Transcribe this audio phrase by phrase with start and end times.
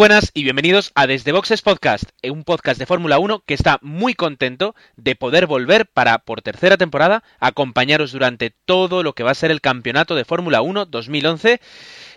[0.00, 3.78] buenas y bienvenidos a Desde Boxes Podcast, eh, un podcast de Fórmula 1 que está
[3.82, 9.32] muy contento de poder volver para, por tercera temporada, acompañaros durante todo lo que va
[9.32, 11.60] a ser el campeonato de Fórmula 1 2011.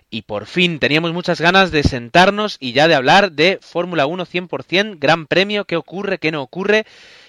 [0.10, 4.28] Y por fin teníamos muchas ganas de sentarnos y ya de hablar de Fórmula 1
[4.28, 6.86] 100%, Gran Premio, qué ocurre, qué no ocurre.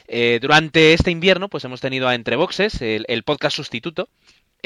[0.06, 4.08] Eh, durante este invierno, pues hemos tenido a Entre Boxes, el podcast sustituto,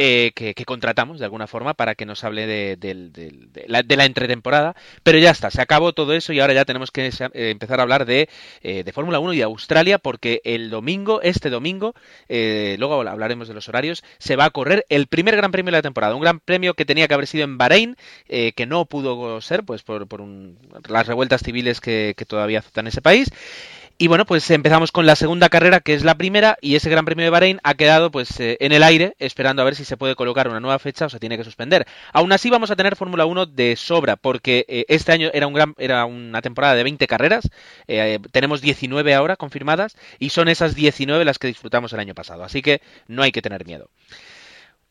[0.00, 2.76] eh, que, contratamos de alguna forma para que nos hable de,
[3.66, 4.76] la, de, la, entretemporada.
[5.02, 7.82] Pero ya está, se acabó todo eso y ahora ya tenemos que eh, empezar a
[7.82, 8.28] hablar de,
[8.62, 11.96] eh, de Fórmula 1 y de Australia porque el domingo, este domingo,
[12.28, 15.82] luego hablaremos de los horarios, se va a correr el primer Gran Premio de la
[15.82, 16.14] temporada.
[16.14, 17.96] Un Gran Premio que tenía que haber sido en Bahrein,
[18.28, 20.22] que no pudo ser pues por, por
[20.88, 23.32] las revueltas civiles que, que todavía aceptan ese país.
[24.00, 27.04] Y bueno, pues empezamos con la segunda carrera, que es la primera, y ese Gran
[27.04, 29.96] Premio de Bahrein ha quedado pues eh, en el aire, esperando a ver si se
[29.96, 31.84] puede colocar una nueva fecha o se tiene que suspender.
[32.12, 35.54] Aún así vamos a tener Fórmula 1 de sobra, porque eh, este año era, un
[35.54, 37.50] gran, era una temporada de 20 carreras,
[37.88, 42.44] eh, tenemos 19 ahora confirmadas, y son esas 19 las que disfrutamos el año pasado,
[42.44, 43.90] así que no hay que tener miedo.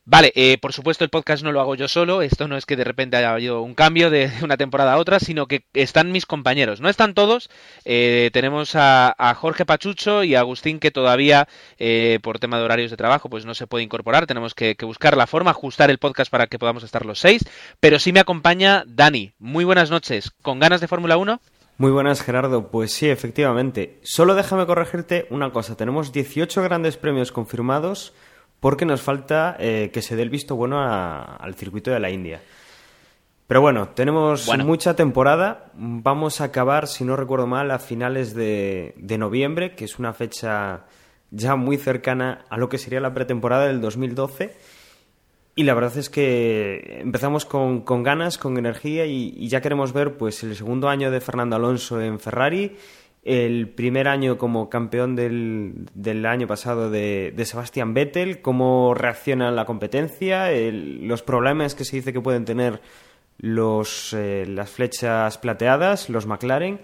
[0.10, 2.78] Vale, eh, por supuesto el podcast no lo hago yo solo, esto no es que
[2.78, 6.26] de repente haya habido un cambio de una temporada a otra, sino que están mis
[6.26, 6.80] compañeros.
[6.80, 7.50] No están todos,
[7.84, 12.90] eh, tenemos a, Jorge Pachucho y a Agustín que todavía eh, por tema de horarios
[12.90, 15.98] de trabajo pues no se puede incorporar, tenemos que, que, buscar la forma, ajustar el
[15.98, 17.44] podcast para que podamos estar los seis,
[17.82, 19.34] pero sí me acompaña Dani.
[19.40, 21.42] Muy buenas noches, ¿con ganas de Fórmula 1?
[21.80, 22.72] Muy buenas, Gerardo.
[22.72, 24.00] Pues sí, efectivamente.
[24.02, 25.78] Solo déjame corregirte una cosa.
[25.78, 28.14] Tenemos 18 grandes premios confirmados
[28.60, 32.42] porque nos falta eh, que se dé el visto bueno al circuito de la India.
[33.48, 35.72] Pero bueno, tenemos mucha temporada.
[35.74, 40.84] Vamos a acabar, si no recuerdo mal, a finales de, noviembre, que es una fecha
[41.32, 44.54] ya muy cercana a lo que sería la pretemporada del 2012.
[45.56, 50.18] Y la verdad es que empezamos con, ganas, con energía y, y, ya queremos ver
[50.18, 52.76] pues el segundo año de Fernando Alonso en Ferrari
[53.28, 59.66] el primer año como campeón del, año pasado de, de, Sebastian Vettel, cómo reacciona la
[59.66, 62.82] competencia, los problemas que se dice que pueden tener
[63.38, 66.80] los, eh, las flechas plateadas, los McLaren.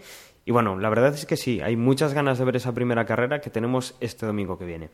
[0.45, 3.39] Y bueno, la verdad es que sí, hay muchas ganas de ver esa primera carrera
[3.39, 4.89] que tenemos este domingo que viene.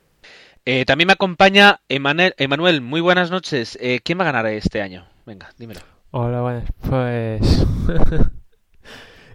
[0.65, 3.75] Eh, también me acompaña Emanuel, muy buenas noches.
[3.81, 5.07] Eh, ¿Quién va a ganar este año?
[5.25, 5.81] Venga, dímelo.
[6.11, 6.65] Hola, buenas.
[6.87, 7.65] Pues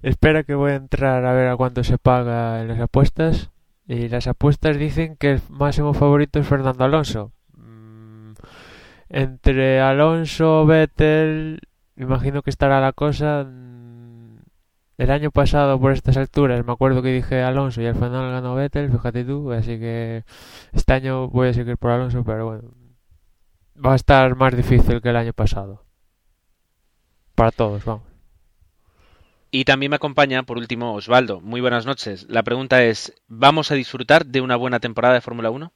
[0.05, 3.51] Espera que voy a entrar a ver a cuánto se paga en las apuestas.
[3.87, 7.33] Y las apuestas dicen que el máximo favorito es Fernando Alonso.
[7.57, 8.35] Mm,
[9.09, 11.61] entre Alonso, Vettel,
[11.97, 13.47] imagino que estará la cosa.
[13.49, 14.41] Mm,
[14.99, 18.55] el año pasado, por estas alturas, me acuerdo que dije Alonso y al final ganó
[18.55, 19.53] Vettel, fíjate tú.
[19.53, 20.25] Así que
[20.73, 22.71] este año voy a seguir por Alonso, pero bueno,
[23.83, 25.87] va a estar más difícil que el año pasado.
[27.35, 28.14] Para todos, vamos.
[29.57, 31.41] Y también me acompaña, por último, Osvaldo.
[31.41, 32.27] Muy buenas noches.
[32.29, 35.73] La pregunta es, ¿vamos a disfrutar de una buena temporada de Fórmula 1?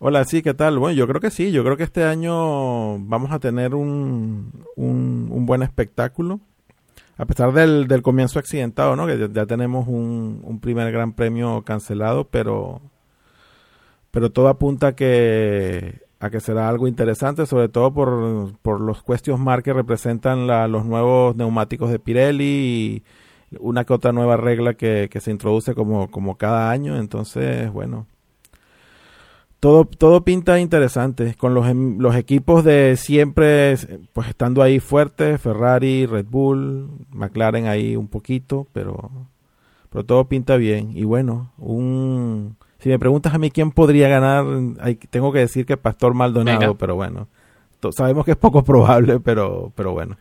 [0.00, 0.78] Hola, sí, ¿qué tal?
[0.78, 5.46] Bueno, yo creo que sí, yo creo que este año vamos a tener un, un,
[5.46, 6.40] buen espectáculo.
[7.16, 9.06] A pesar del, del, comienzo accidentado, ¿no?
[9.06, 12.82] Que ya, tenemos un, un, primer gran premio cancelado, pero,
[14.10, 19.02] pero todo apunta a que, a que será algo interesante, sobre todo por, por los
[19.02, 23.02] cuestiones mar que representan los nuevos neumáticos de Pirelli y
[23.58, 26.96] una que otra nueva regla que, se introduce como, como cada año.
[26.96, 28.06] Entonces, bueno,
[29.58, 31.34] todo, todo pinta interesante.
[31.34, 33.74] Con los, em, los equipos de siempre,
[34.12, 39.10] pues estando ahí fuertes, Ferrari, Red Bull, McLaren ahí un poquito, pero,
[39.90, 40.96] pero todo pinta bien.
[40.96, 42.56] Y bueno, un...
[42.82, 44.44] Si me preguntas a mí quién podría ganar,
[45.08, 47.28] tengo que decir que Pastor Maldonado, pero bueno,
[47.92, 50.16] sabemos que es poco probable, pero, pero bueno.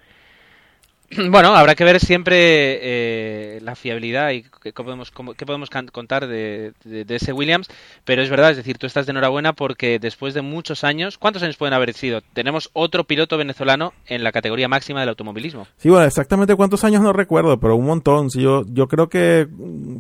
[1.30, 6.74] Bueno, habrá que ver siempre eh, la fiabilidad y qué podemos, qué podemos contar de,
[7.10, 7.68] ese Williams,
[8.06, 11.44] pero es verdad, es decir, tú estás de enhorabuena porque después de muchos años, ¿cuántos
[11.44, 12.22] años pueden haber sido?
[12.34, 15.68] Tenemos otro piloto venezolano en la categoría máxima del automovilismo.
[15.78, 18.30] Sí, bueno, exactamente cuántos años no recuerdo, pero un montón.
[18.30, 19.48] yo, yo creo que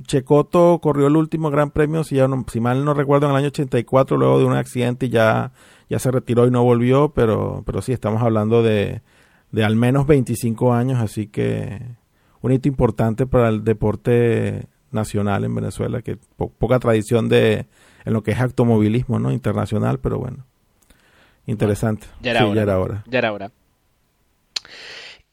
[0.07, 3.47] Checoto corrió el último Gran Premio, si, ya si mal no recuerdo, en el año
[3.47, 5.51] 84, luego de un accidente y ya,
[5.89, 9.01] ya se retiró y no volvió, pero, pero sí, estamos hablando de
[9.51, 11.81] de al menos 25 años, así que
[12.41, 17.67] un hito importante para el deporte nacional en Venezuela, que poca tradición de
[18.03, 19.31] en lo que es automovilismo, ¿no?
[19.31, 20.45] Internacional, pero bueno.
[21.45, 22.07] Interesante.
[22.21, 23.03] Ya era Sí, ya era hora.
[23.07, 23.51] Ya era hora.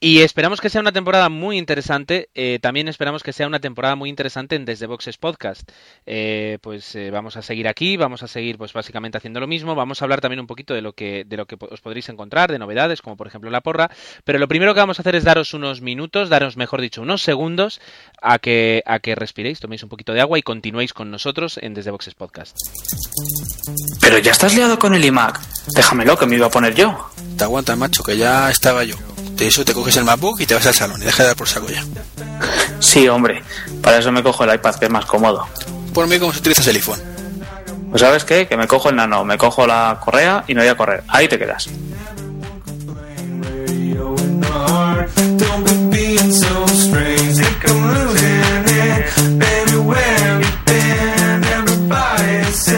[0.01, 2.29] Y esperamos que sea una temporada muy interesante.
[2.33, 5.69] eh, también esperamos que sea una temporada muy interesante en Desde Boxes Podcast.
[6.05, 9.75] Eh, pues eh, vamos a seguir aquí, vamos a seguir pues básicamente haciendo lo mismo.
[9.75, 12.49] Vamos a hablar también un poquito de lo que de lo que os podréis encontrar,
[12.49, 13.91] de novedades, como por ejemplo la porra.
[14.23, 17.21] Pero lo primero que vamos a hacer es daros unos minutos, daros mejor dicho unos
[17.21, 17.81] segundos
[18.21, 21.73] a que a que respiréis, toméis un poquito de agua y continuéis con nosotros en
[21.73, 22.55] Desde Boxes Podcast.
[23.99, 25.41] Pero ya estás liado con el iMac.
[25.75, 27.09] Déjamelo que me iba a poner yo.
[27.37, 28.95] Te aguanta, macho, que ya estaba yo.
[29.39, 31.47] Eso te coges el MacBook y te vas al salón y deja de dar por
[31.47, 31.81] saco ya.
[32.79, 33.41] Sí, hombre.
[33.81, 35.47] Para eso me cojo el iPad que es más cómodo.
[35.93, 36.99] Por mí, ¿cómo se utilizas el iPhone?
[37.89, 40.69] Pues sabes qué, que me cojo el nano, me cojo la correa y me voy
[40.69, 41.03] a correr.
[41.07, 41.69] Ahí te quedas.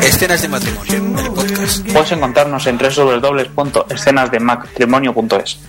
[0.04, 1.86] Escenas de matrimonio, el podcast.
[1.92, 5.60] Puedes encontrarnos en www.escenasdematrimonio.es.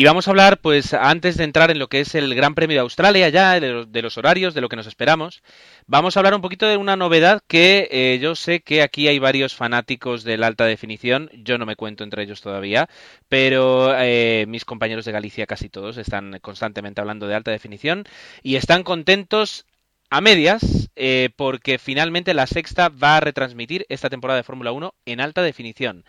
[0.00, 2.74] Y vamos a hablar, pues, antes de entrar en lo que es el Gran Premio
[2.74, 5.42] de Australia, ya, de los, horarios, de lo que nos esperamos,
[5.86, 9.18] vamos a hablar un poquito de una novedad que eh, yo sé que aquí hay
[9.18, 12.88] varios fanáticos de la alta definición, yo no me cuento entre ellos todavía,
[13.28, 18.04] pero eh, mis compañeros de Galicia, casi todos, están constantemente hablando de alta definición
[18.42, 19.66] y están contentos
[20.08, 24.94] a medias eh, porque finalmente la sexta va a retransmitir esta temporada de Fórmula 1
[25.04, 26.06] en alta definición.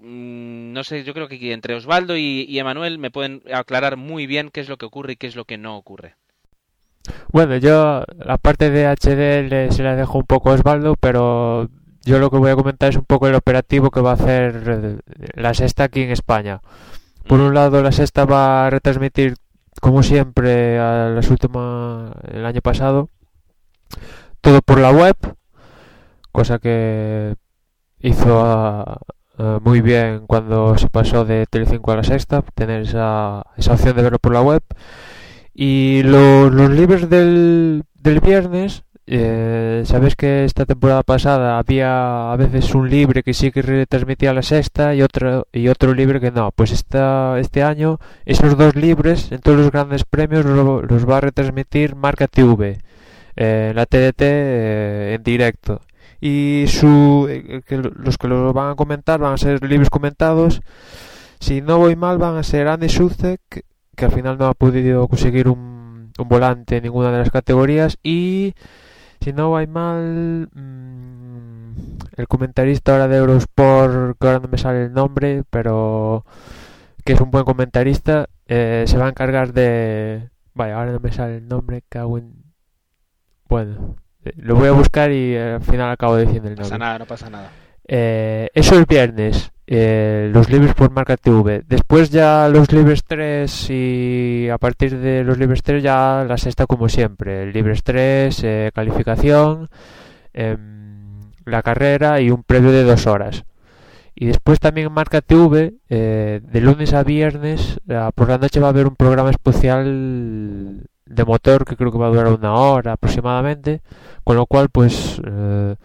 [0.00, 4.50] No sé, yo creo que entre Osvaldo y, y Emanuel me pueden aclarar muy bien
[4.50, 6.16] qué es lo que ocurre y qué es lo que no ocurre.
[7.32, 11.68] Bueno, yo la parte de HDL se la dejo un poco a Osvaldo, pero
[12.04, 14.62] yo lo que voy a comentar es un poco el operativo que va a hacer
[14.66, 14.98] eh,
[15.34, 16.60] la sexta aquí en España.
[17.26, 19.34] Por un lado, la sexta va a retransmitir,
[19.80, 23.10] como siempre, a las últimas, el año pasado,
[24.40, 25.16] todo por la web,
[26.32, 27.34] cosa que
[28.00, 29.00] hizo ah,
[29.38, 33.96] ah, muy bien cuando se pasó de Telecinco a la sexta, tener esa, esa opción
[33.96, 34.62] de verlo por la web.
[35.54, 42.36] Y lo- los libres del, del viernes, eh, sabes que esta temporada pasada había a
[42.36, 46.30] veces un libre que sí que retransmitía la sexta y otro, y otro libre que
[46.30, 46.50] no.
[46.54, 51.18] Pues esta, este año esos dos libres en todos los grandes premios lo- los va
[51.18, 52.78] a retransmitir Marca TV,
[53.36, 55.80] eh, la TDT eh, en directo.
[56.20, 59.90] Y su, eh, que lo- los que lo van a comentar van a ser libres
[59.90, 60.60] comentados.
[61.40, 63.40] Si no voy mal, van a ser Andy Sucek,
[63.96, 67.98] que al final no ha podido conseguir un, un volante en ninguna de las categorías.
[68.02, 68.54] Y
[69.20, 71.72] si no voy mal, mm,
[72.16, 76.24] el comentarista ahora de Eurosport, que ahora no me sale el nombre, pero
[77.04, 80.30] que es un buen comentarista, eh, se va a encargar de...
[80.54, 82.34] Vaya, ahora no me sale el nombre, cago en...
[83.48, 83.96] Bueno,
[84.36, 86.64] lo voy a buscar y eh, al final acabo diciendo el No nombre.
[86.64, 87.50] pasa nada, no pasa nada.
[87.90, 91.62] Eh, eso el viernes, eh, los libres por marca TV.
[91.66, 96.66] Después ya los libres 3 y a partir de los libres 3 ya la sexta
[96.66, 97.50] como siempre.
[97.50, 99.68] Libres 3, eh, calificación,
[100.34, 103.44] em, la carrera y un previo de dos horas.
[104.14, 108.58] Y después también en Marca TV, eh, de lunes a viernes, eh, por la noche
[108.60, 112.54] va a haber un programa especial de motor que creo que va a durar una
[112.54, 113.80] hora aproximadamente.
[114.24, 115.20] Con lo cual, pues...
[115.26, 115.76] eh,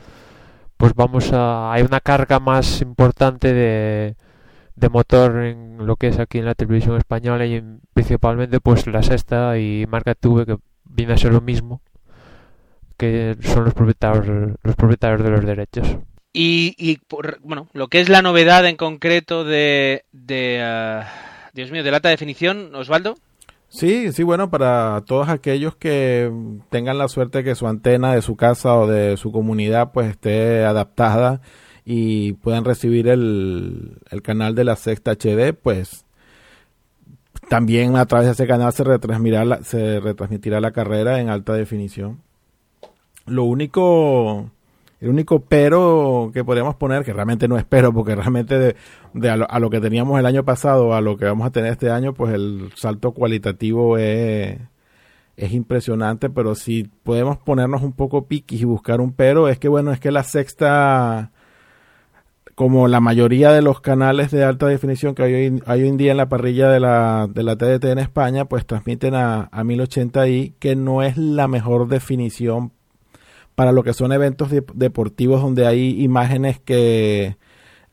[0.78, 4.16] pues vamos a hay una carga más importante de,
[4.76, 8.86] de motor en lo que es aquí en la televisión española y en- principalmente pues
[8.88, 11.82] la sexta y marca TV que viene a ser lo mismo
[12.98, 15.88] que son los propietarios los propietarios de los derechos
[16.34, 21.08] Y, y por- bueno, lo que es la novedad en concreto de, de ah,
[21.54, 23.16] Dios mío, de alta definición, Osvaldo.
[23.74, 26.32] Sí, sí, bueno, para todos aquellos que
[26.70, 30.64] tengan la suerte que su antena de su casa o de su comunidad pues esté
[30.64, 31.42] adaptada
[31.84, 36.06] y puedan recibir el, el canal de la Sexta HD, pues
[37.50, 41.54] también a través de ese canal se retransmitirá la, se retransmitirá la carrera en alta
[41.54, 42.22] definición.
[43.26, 44.52] Lo único,
[45.04, 48.76] el único pero que podríamos poner, que realmente no es pero, porque realmente de,
[49.14, 51.52] de a, lo, a lo que teníamos el año pasado a lo que vamos a
[51.52, 54.58] tener este año, pues el salto cualitativo es,
[55.36, 59.68] es impresionante, pero si podemos ponernos un poco piquis y buscar un pero, es que
[59.68, 61.32] bueno, es que la sexta,
[62.56, 65.98] como la mayoría de los canales de alta definición que hay hoy, hay hoy en
[65.98, 69.64] día en la parrilla de la, de la TDT en España, pues transmiten a, a
[69.66, 72.72] 1080i, que no es la mejor definición
[73.56, 77.38] para lo que son eventos de- deportivos donde hay imágenes que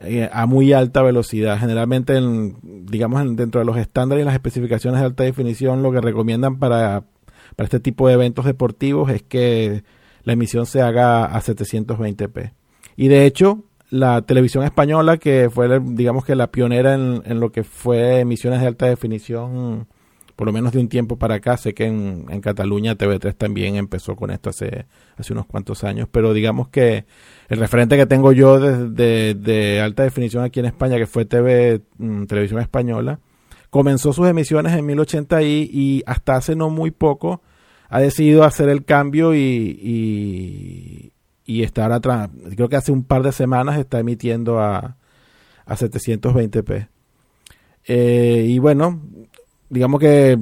[0.03, 1.59] eh, a muy alta velocidad.
[1.59, 5.93] Generalmente, en, digamos, en- dentro de los estándares y las especificaciones de alta definición, lo
[5.93, 7.05] que recomiendan para,
[7.57, 9.83] para este tipo de eventos deportivos es que
[10.25, 12.53] la emisión se haga a 720p.
[12.97, 17.51] Y de hecho, la televisión española, que fue, digamos que la pionera en, en, lo
[17.53, 19.87] que fue emisiones de alta definición,
[20.41, 21.59] por lo menos de un tiempo para acá.
[21.59, 24.87] Sé que en, Cataluña TV3 también empezó con esto hace,
[25.29, 27.05] unos cuantos años, pero digamos que
[27.51, 31.83] el referente que tengo yo de, de, alta definición aquí en España, que fue TV,
[31.99, 33.21] mm, Televisión Española,
[33.69, 37.43] comenzó sus emisiones en 1080i y hasta hace no muy poco
[37.91, 41.13] ha decidido hacer el cambio y,
[41.45, 44.97] y, está ahora, creo que hace un par de semanas está emitiendo a,
[45.67, 46.89] a 720p.
[47.87, 49.01] Eh, y bueno,
[49.71, 50.39] digamos que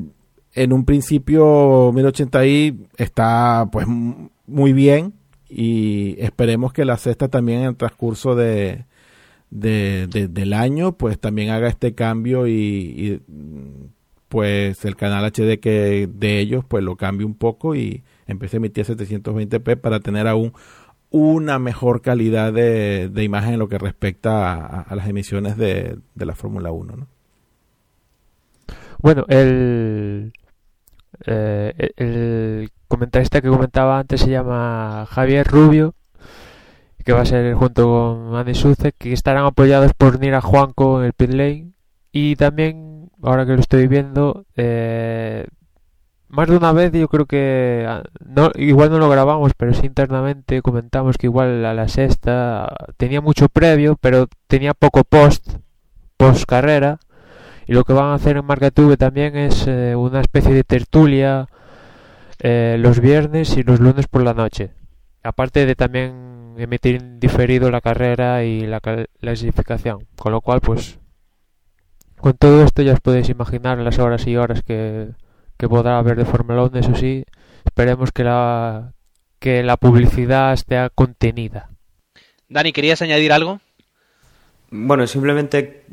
[0.54, 5.14] en un principio 1080i está pues muy bien
[5.49, 8.85] y esperemos que la sexta también en el transcurso de,
[9.50, 13.23] del año pues también haga este cambio y,
[14.28, 18.58] pues el canal HD que de ellos pues lo cambie un poco y empiece a
[18.58, 20.52] emitir 720p para tener aún
[21.11, 26.73] una mejor calidad de, imagen en lo que respecta a, las emisiones de, la Fórmula
[26.73, 27.18] 1 ¿no?
[28.99, 30.33] Bueno el
[31.26, 35.95] eh, el comentarista que comentaba antes se llama Javier Rubio,
[37.05, 41.07] que va a ser junto con Andy Suce, que estarán apoyados por Nira Juanco en
[41.07, 41.73] el pit lane.
[42.12, 45.47] Y también, ahora que lo estoy viendo, eh,
[46.28, 49.87] más de una vez yo creo que ah, no, igual no lo grabamos, pero sí
[49.87, 55.49] internamente comentamos que igual a la sexta tenía mucho previo, pero tenía poco post,
[56.17, 56.99] post carrera.
[57.69, 61.49] Y lo que van a hacer en Marketube también es eh, una especie de tertulia
[62.39, 64.71] eh, los viernes y los lunes por la noche.
[65.23, 70.07] Aparte de también emitir diferido la carrera y la clasificación.
[70.17, 70.99] Con lo cual, pues,
[72.17, 75.11] con todo esto ya os podéis imaginar las horas y horas que,
[75.59, 76.79] que podrá haber de Fórmula 1.
[76.79, 77.23] Eso sí,
[77.67, 78.95] esperemos que la,
[79.39, 81.69] que la publicidad esté contenida.
[82.49, 83.61] Dani, ¿querías añadir algo?
[84.71, 85.85] Bueno, simplemente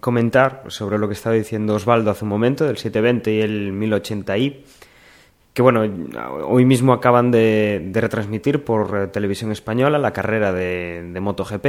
[0.00, 4.64] comentar sobre lo que estaba diciendo Osvaldo hace un momento, del 720 y el 1080i
[5.54, 5.82] que bueno,
[6.46, 11.66] hoy mismo acaban de, retransmitir por eh, televisión española la carrera de, MotoGP.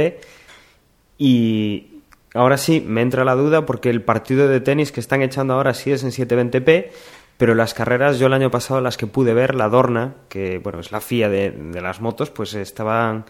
[1.18, 2.02] Y
[2.34, 5.72] ahora sí me entra la duda porque el partido de tenis que están echando ahora
[5.72, 6.88] sí es en 720p,
[7.36, 10.80] pero las carreras yo el año pasado las que pude ver, la Dorna, que bueno
[10.80, 13.24] es la FIA de las motos, pues estaban,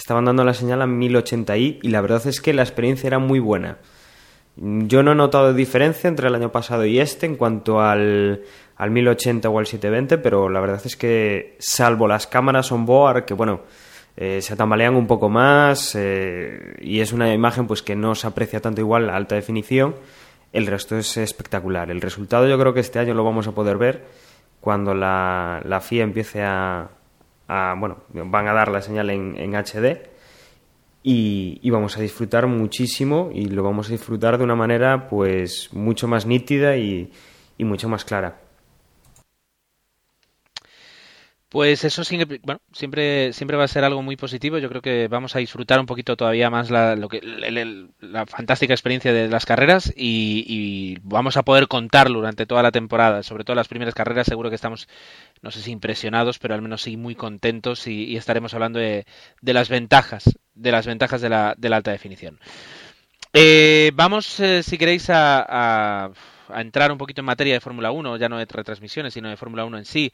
[0.00, 3.38] estaban dando la señal a 1080i y la verdad es que la experiencia era muy
[3.38, 3.76] buena.
[4.56, 8.42] Yo no he notado diferencia entre el año pasado y este en cuanto al,
[8.76, 13.26] al 1080 o al 720, pero la verdad es que salvo las cámaras on board,
[13.26, 13.60] que bueno,
[14.16, 18.26] eh, se tambalean un poco más eh, y es una imagen pues que no se
[18.26, 19.94] aprecia tanto igual la alta definición,
[20.52, 21.90] el resto es espectacular.
[21.90, 24.06] El resultado yo creo que este año lo vamos a poder ver
[24.60, 26.88] cuando la, la FIA empiece a,
[27.76, 30.08] bueno, van a dar la señal en, HD
[31.02, 36.06] y, vamos a disfrutar muchísimo y lo vamos a disfrutar de una manera pues mucho
[36.08, 37.10] más nítida y
[37.58, 38.49] mucho más clara.
[41.50, 44.58] Pues eso siempre, bueno, siempre, siempre va a ser algo muy positivo.
[44.58, 47.20] Yo creo que vamos a disfrutar un poquito todavía más la, lo que,
[48.00, 53.24] la fantástica experiencia de las carreras y, vamos a poder contarlo durante toda la temporada.
[53.24, 54.86] Sobre todo las primeras carreras, seguro que estamos,
[55.42, 59.04] no sé si impresionados, pero al menos sí muy contentos y, estaremos hablando de,
[59.42, 62.38] las ventajas, de las ventajas de la, de la alta definición.
[63.32, 68.16] Eh, vamos, eh, si queréis, a, a, entrar un poquito en materia de Fórmula 1,
[68.18, 70.12] ya no de retransmisiones, sino de Fórmula 1 en sí.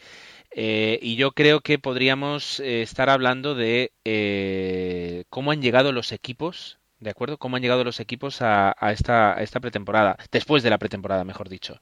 [0.50, 6.12] Eh, y yo creo que podríamos eh, estar hablando de eh, cómo han llegado los
[6.12, 7.38] equipos, ¿de acuerdo?
[7.38, 11.78] Cómo han llegado los equipos a, esta, esta, pretemporada, después de la pretemporada, mejor dicho.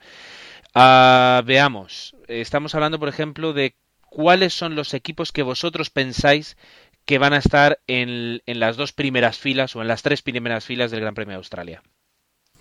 [0.75, 3.77] Ah, veamos, estamos hablando, por ejemplo, de
[4.11, 6.57] cuáles son los equipos que vosotros pensáis
[7.05, 10.65] que van a estar en, en las dos primeras filas o en las tres primeras
[10.65, 11.83] filas del Gran Premio de Australia.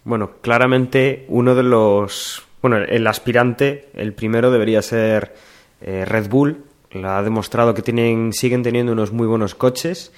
[0.04, 2.44] Bueno, claramente uno de los...
[2.62, 5.34] Bueno, el aspirante, el primero debería ser
[5.84, 10.12] eh, Red Bull la ha demostrado que tienen, siguen teniendo unos muy buenos coches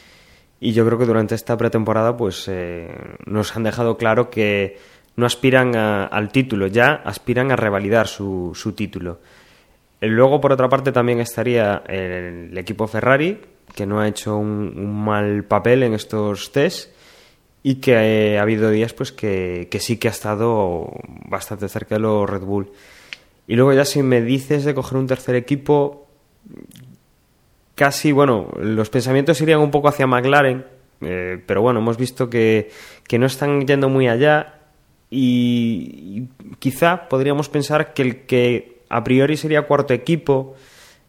[0.60, 2.90] y yo creo que durante esta pretemporada pues eh,
[3.26, 4.78] nos han dejado claro que
[5.16, 9.20] no aspiran al título, ya aspiran a revalidar su, su título.
[10.02, 13.40] Eh, luego, por otra parte, también estaría el, equipo Ferrari,
[13.74, 16.94] que no ha hecho un, mal papel en estos test
[17.64, 20.92] y que ha habido días pues que, que sí que ha estado
[21.30, 22.72] bastante cerca de los Red Bull.
[23.48, 26.08] Y luego ya si me dices de coger un tercer equipo,
[27.76, 30.66] casi, bueno, los pensamientos irían un poco hacia McLaren,
[31.02, 32.72] eh, pero bueno, hemos visto que,
[33.08, 34.62] que, no están yendo muy allá
[35.12, 36.28] y,
[36.60, 40.56] quizá podríamos pensar que el que a priori sería cuarto equipo,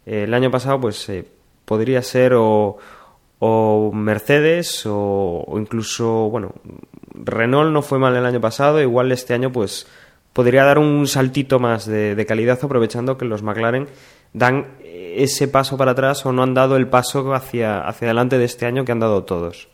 [0.05, 1.25] eh, el año pasado pues eh,
[1.65, 2.77] podría ser o,
[3.39, 6.53] o Mercedes o, o incluso, bueno,
[7.15, 9.87] Renault no fue mal el año pasado, igual este año pues
[10.37, 13.87] podría dar un saltito más de, calidad aprovechando que los McLaren
[14.33, 18.45] dan ese paso para atrás o no han dado el paso hacia, hacia adelante de
[18.45, 19.67] este año que han dado todos.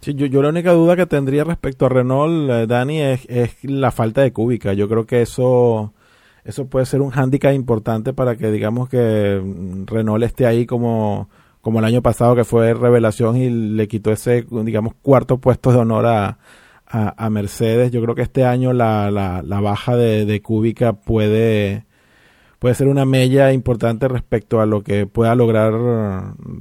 [0.00, 3.52] Sí, yo, yo la única duda que tendría respecto a Renault, eh, Dani, es, es
[3.62, 4.72] la falta de cúbica.
[4.72, 5.92] Yo creo que eso,
[6.44, 9.40] eso puede ser un hándicap importante para que digamos que
[9.86, 11.28] Renault esté ahí como,
[11.60, 15.78] como el año pasado que fue revelación y le quitó ese, digamos, cuarto puesto de
[15.78, 16.38] honor a,
[16.90, 17.92] a, Mercedes.
[17.92, 21.84] Yo creo que este año la, la, la baja de, de cúbica puede,
[22.58, 25.72] puede ser una mella importante respecto a lo que pueda lograr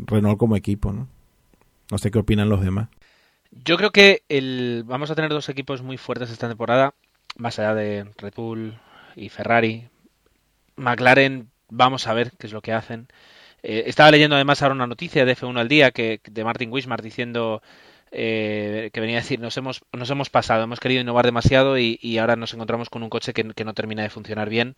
[0.05, 1.07] Renault como equipo, ¿no?
[1.89, 2.89] No sé qué opinan los demás.
[3.51, 6.93] Yo creo que el, vamos a tener dos equipos muy fuertes esta temporada,
[7.37, 8.77] más allá de Red Bull
[9.15, 9.87] y Ferrari.
[10.75, 13.07] McLaren, vamos a ver qué es lo que hacen.
[13.63, 17.01] Eh, estaba leyendo además ahora una noticia de F1 al día que, de Martin Wismar
[17.01, 17.61] diciendo
[18.11, 22.17] eh, que venía a decir nos hemos, nos hemos pasado, hemos querido innovar demasiado y,
[22.17, 24.75] ahora nos encontramos con un coche que, no termina de funcionar bien.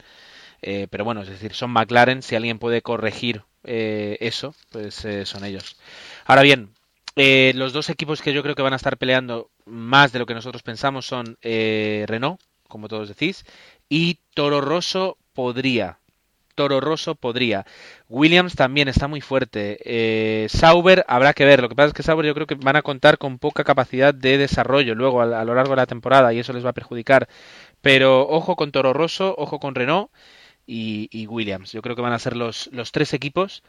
[0.62, 5.26] Eh, pero bueno, es decir, son McLaren, si alguien puede corregir eh, eso, pues eh,
[5.26, 5.78] son ellos.
[6.26, 6.74] Ahora bien,
[7.16, 10.26] eh, los dos equipos que yo creo que van a estar peleando más de lo
[10.26, 13.46] que nosotros pensamos son Renault, como todos decís,
[13.90, 15.99] y Toro Rosso podría.
[16.60, 17.66] Toro Rosso podría.
[18.10, 19.80] Williams también está muy fuerte.
[19.86, 21.62] Eh, Sauber habrá que ver.
[21.62, 24.14] Lo que pasa es que Sauber yo creo que van a contar con poca capacidad
[24.14, 27.30] de desarrollo luego a, lo largo de la temporada y eso les va a perjudicar.
[27.80, 30.12] Pero ojo con Toro Rosso, ojo con Renault
[30.68, 31.72] y, Williams.
[31.72, 33.64] Yo creo que van a ser los, tres equipos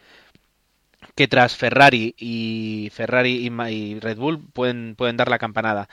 [1.14, 5.88] que tras Ferrari y Ferrari y, y Red Bull pueden dar la campanada.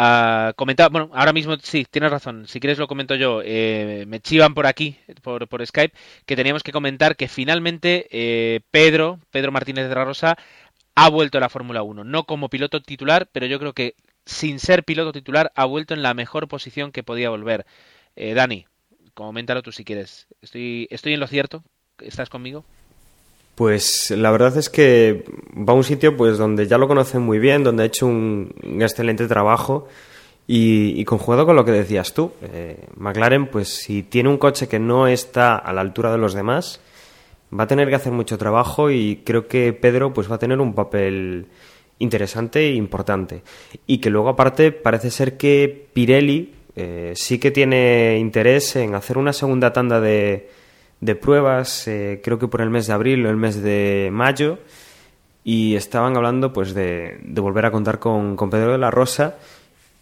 [0.00, 2.46] Uh, comentaba, bueno, ahora mismo sí, tienes razón.
[2.46, 3.42] Si quieres lo comento yo.
[3.44, 8.60] Eh, me chivan por aquí, por, por, Skype, que teníamos que comentar que finalmente eh,
[8.70, 10.36] Pedro, Pedro Martínez de la Rosa,
[10.94, 12.04] ha vuelto a la Fórmula 1.
[12.04, 16.02] No como piloto titular, pero yo creo que sin ser piloto titular ha vuelto en
[16.02, 17.66] la mejor posición que podía volver.
[18.14, 18.66] Eh, Dani,
[19.14, 20.28] coméntalo tú si quieres.
[20.42, 21.64] Estoy, estoy en lo cierto.
[21.98, 22.64] ¿Estás conmigo?
[23.58, 27.40] Pues la verdad es que va a un sitio pues donde ya lo conocen muy
[27.40, 29.88] bien, donde ha hecho un, excelente trabajo
[30.46, 34.68] y, y, conjugado con lo que decías tú, eh, McLaren pues si tiene un coche
[34.68, 36.80] que no está a la altura de los demás,
[37.52, 40.60] va a tener que hacer mucho trabajo y creo que Pedro pues va a tener
[40.60, 41.46] un papel
[41.98, 43.42] interesante e importante.
[43.88, 49.18] Y que luego aparte parece ser que Pirelli eh, sí que tiene interés en hacer
[49.18, 50.48] una segunda tanda de
[51.00, 54.58] de pruebas, eh, creo que por el mes de abril o el mes de mayo,
[55.44, 59.36] y estaban hablando pues de, de volver a contar con, con, Pedro de la Rosa.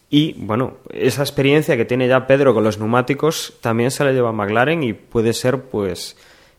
[0.09, 4.31] Y bueno, esa experiencia que tiene ya Pedro con los neumáticos también se la lleva
[4.31, 6.17] a McLaren y puede ser, pues,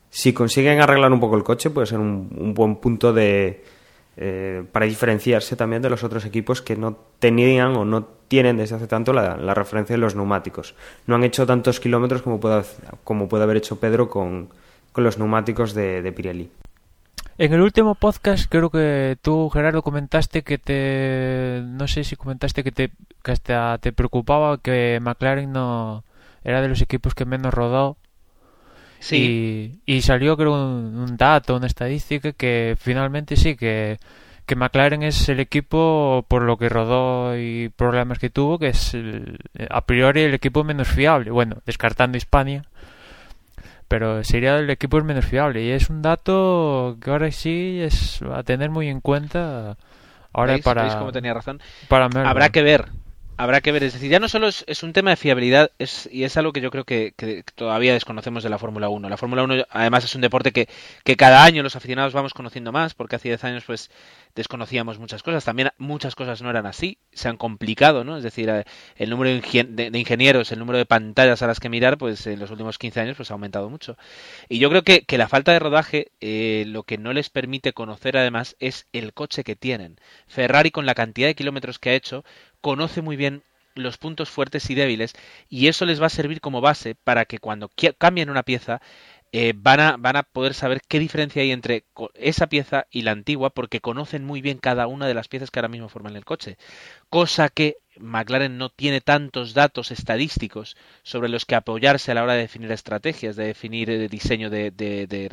[0.10, 3.64] si consiguen arreglar un poco el coche, puede ser un, un buen punto de,
[4.20, 8.76] eh, para diferenciarse también de los otros equipos que no tenían o no tienen desde
[8.76, 10.74] hace tanto la, referencia de los neumáticos.
[11.06, 12.64] No han hecho tantos kilómetros como puede,
[13.04, 14.50] como puede haber hecho Pedro con,
[14.92, 16.50] con los neumáticos de, de, Pirelli.
[17.38, 21.62] En el último podcast creo que tú, Gerardo, comentaste que te...
[21.64, 22.92] No sé si comentaste que, te,
[23.24, 26.04] que hasta te preocupaba que McLaren no
[26.44, 27.98] era de los equipos que menos rodó
[29.00, 29.80] Sí.
[29.86, 34.00] Y, y, salió creo un, un, dato, una estadística que finalmente sí, que,
[34.46, 38.94] que McLaren es el equipo por lo que rodó y problemas que tuvo, que es
[38.94, 39.38] el,
[39.70, 41.32] a priori el equipo menos fiable.
[41.32, 42.64] Bueno, descartando Hispania,
[43.88, 45.64] pero sería el equipo menos fiable.
[45.64, 49.78] Y es un dato que ahora sí es a tener muy en cuenta.
[50.34, 50.64] Ahora ¿Veis?
[50.64, 50.84] para.
[50.84, 51.62] ¿Veis cómo tenía razón?
[51.88, 52.86] Para Habrá que ver
[53.38, 53.84] habrá que ver.
[53.84, 56.62] Es decir, ya no solo es, un tema de fiabilidad, es, y es algo que
[56.62, 57.14] yo creo que,
[57.56, 59.08] todavía desconocemos de la Fórmula 1.
[59.10, 60.68] La Fórmula 1 además es un deporte que,
[61.16, 63.90] cada año los aficionados vamos conociendo más, porque hace 10 años pues
[64.36, 65.46] desconocíamos muchas cosas.
[65.46, 68.18] También muchas cosas no eran así, se han complicado, ¿no?
[68.18, 68.66] Es decir, eh,
[68.98, 72.40] el número de, de ingenieros, el número de pantallas a las que mirar, pues en
[72.40, 73.98] los últimos 15 años pues ha aumentado mucho.
[74.50, 77.74] Y yo creo que, que la falta de rodaje eh, lo que no les permite
[77.74, 80.00] conocer además es el coche que tienen.
[80.28, 82.24] Ferrari con la cantidad de kilómetros que ha hecho
[82.68, 83.44] conoce muy bien
[83.76, 85.14] los puntos fuertes y débiles
[85.48, 88.82] y eso les va a servir como base para que cuando cambien una pieza
[89.32, 93.12] eh, van, a, van a poder saber qué diferencia hay entre esa pieza y la
[93.12, 96.26] antigua porque conocen muy bien cada una de las piezas que ahora mismo forman el
[96.26, 96.58] coche.
[97.10, 102.34] Cosa que McLaren no tiene tantos datos estadísticos sobre los que apoyarse a la hora
[102.34, 105.30] de definir estrategias, de definir el diseño de, de, de,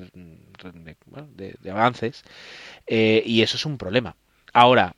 [1.61, 2.23] de avances
[2.87, 4.17] eh, y eso es un problema.
[4.53, 4.95] Ahora,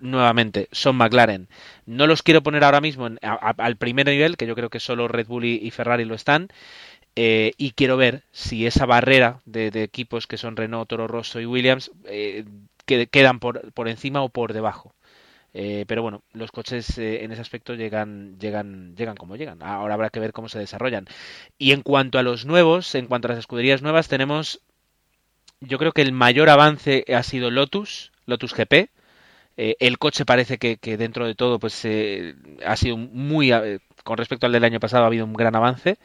[0.00, 1.48] Nuevamente, son McLaren.
[1.86, 4.80] No los quiero poner ahora mismo en, a, al primer nivel, que yo creo que
[4.80, 6.48] solo Red Bull y, Ferrari lo están.
[7.16, 11.46] Eh, y quiero ver si esa barrera de, equipos que son Renault, Toro Rosso y
[11.46, 12.44] Williams, eh,
[12.84, 14.94] que quedan por, por encima o por debajo.
[15.58, 19.62] Eh, pero bueno, los coches en ese aspecto llegan, llegan, llegan como llegan.
[19.62, 21.06] Ahora habrá que ver cómo se desarrollan.
[21.56, 24.60] Y en cuanto a los nuevos, en cuanto a las escuderías nuevas, tenemos,
[25.60, 28.90] yo creo que el mayor avance ha sido Lotus, Lotus GP.
[29.56, 31.86] Eh, el coche parece que, dentro de todo, pues
[32.64, 33.52] ha sido muy,
[34.04, 35.98] con respecto al del año pasado, ha habido un gran avance.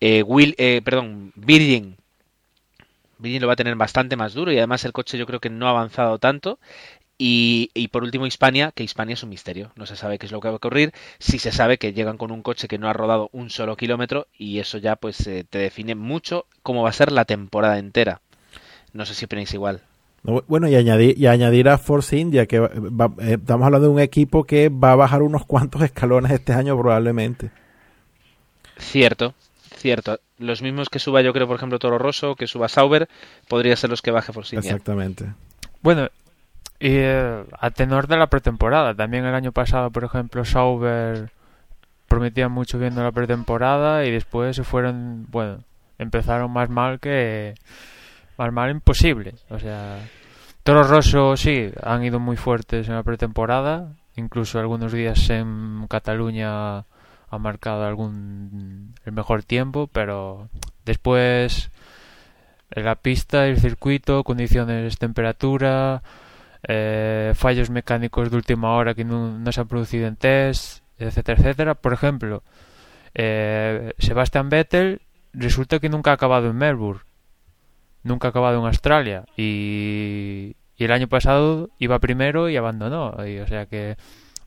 [0.00, 1.96] Will, perdón, Virgin
[3.18, 5.50] Virgin lo va a tener bastante más duro y además el coche yo creo que
[5.50, 6.58] no ha avanzado tanto.
[7.20, 10.38] Y, por último Hispania, que Hispania es un misterio, no se sabe qué es lo
[10.40, 12.92] que va a ocurrir, si se sabe que llegan con un coche que no ha
[12.92, 16.92] rodado un solo kilómetro y eso ya pues eh, te define mucho cómo va a
[16.92, 18.20] ser la temporada entera.
[18.92, 19.82] No sé si opináis igual.
[20.46, 24.00] Bueno, y añadir, y añadir a Force India, que va, eh, estamos hablando de un
[24.00, 27.50] equipo que va a bajar unos cuantos escalones este año probablemente.
[28.76, 29.34] Cierto,
[29.74, 30.20] cierto.
[30.38, 33.08] Los mismos que suba yo creo, por ejemplo, Toro Rosso, que suba Sauber,
[33.48, 34.70] podría ser los que baje Force India.
[34.70, 35.32] Exactamente.
[35.80, 36.08] Bueno,
[36.78, 41.30] y eh, a tenor de la pretemporada, también el año pasado, por ejemplo, Sauber
[42.06, 45.64] prometía mucho viendo la pretemporada y después se fueron, bueno,
[45.98, 47.54] empezaron más mal que
[48.38, 49.34] más mal imposible.
[49.50, 49.98] O sea,
[50.68, 56.80] Toro Rosso sí, han ido muy fuertes en la pretemporada, incluso algunos días en Cataluña
[56.80, 60.50] ha marcado algún el mejor tiempo, pero
[60.84, 61.70] después
[62.68, 66.02] la pista, el circuito, condiciones, temperatura,
[66.64, 71.40] eh, fallos mecánicos de última hora que no, no, se han producido en test, etcétera,
[71.40, 71.74] etcétera.
[71.76, 72.42] Por ejemplo,
[73.14, 75.00] eh, Sebastian Vettel
[75.32, 77.00] resulta que nunca ha acabado en Melbourne,
[78.02, 83.14] nunca ha acabado en Australia y, y el año pasado iba primero y abandonó.
[83.26, 83.96] Y, o sea que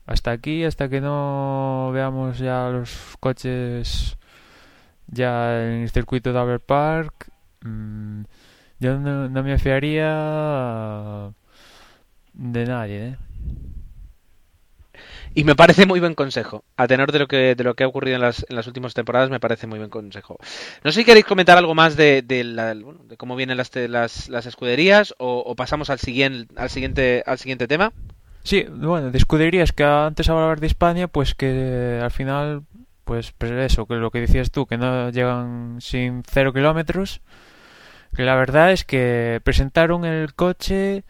[0.06, 4.16] hasta aquí, hasta que no veamos ya los coches
[5.08, 7.30] ya en el circuito de Albert Park,
[7.62, 8.22] mmm,
[8.80, 11.32] yo no, no me fiaría
[12.32, 13.16] de nadie, ¿eh?
[15.34, 16.64] Y me parece muy buen consejo.
[16.76, 18.92] A tenor de lo que, de lo que ha ocurrido en las, en las últimas
[18.92, 20.36] temporadas, me parece muy buen consejo.
[20.84, 25.14] No sé si queréis comentar algo más de, de, cómo vienen las, las, las escuderías
[25.18, 27.92] o, pasamos al siguiente, al, siguiente, al siguiente tema.
[28.44, 32.64] Sí, bueno, de escuderías que antes hablabas de España, pues que al final,
[33.04, 37.22] pues, pues eso, que lo que decías tú, que no llegan sin cero kilómetros.
[38.14, 41.04] Que la verdad es que presentaron el coche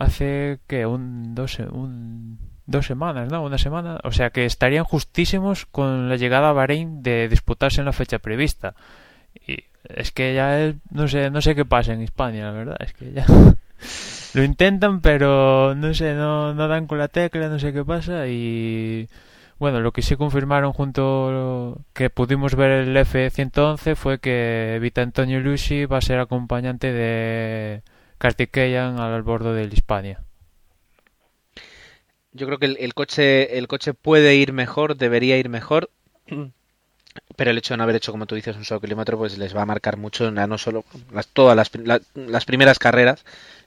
[0.00, 2.38] hace que un dos, un
[2.68, 3.42] dos semanas, ¿no?
[3.42, 7.86] Una semana, o sea que estarían justísimos con la llegada a Bahrein de disputarse en
[7.86, 8.74] la fecha prevista.
[9.46, 12.76] Y es que ya es, no sé, no sé qué pasa en España, la verdad,
[12.80, 13.26] es que ya
[14.34, 19.08] lo intentan, pero no sé, no, dan con la tecla, no sé qué pasa y
[19.58, 25.40] bueno, lo que sí confirmaron junto que pudimos ver el F111 fue que Vita Antonio
[25.40, 27.82] Lucy va a ser acompañante de
[28.18, 30.20] Kartikeyan al bordo del Hispania.
[32.38, 35.90] Yo creo que el, el, coche el coche puede ir mejor, debería ir mejor.
[37.36, 39.54] Pero el hecho de no haber hecho, como tú dices, un solo kilómetro, pues les
[39.56, 43.24] va a marcar mucho, no solo las, todas las, la, las primeras carreras.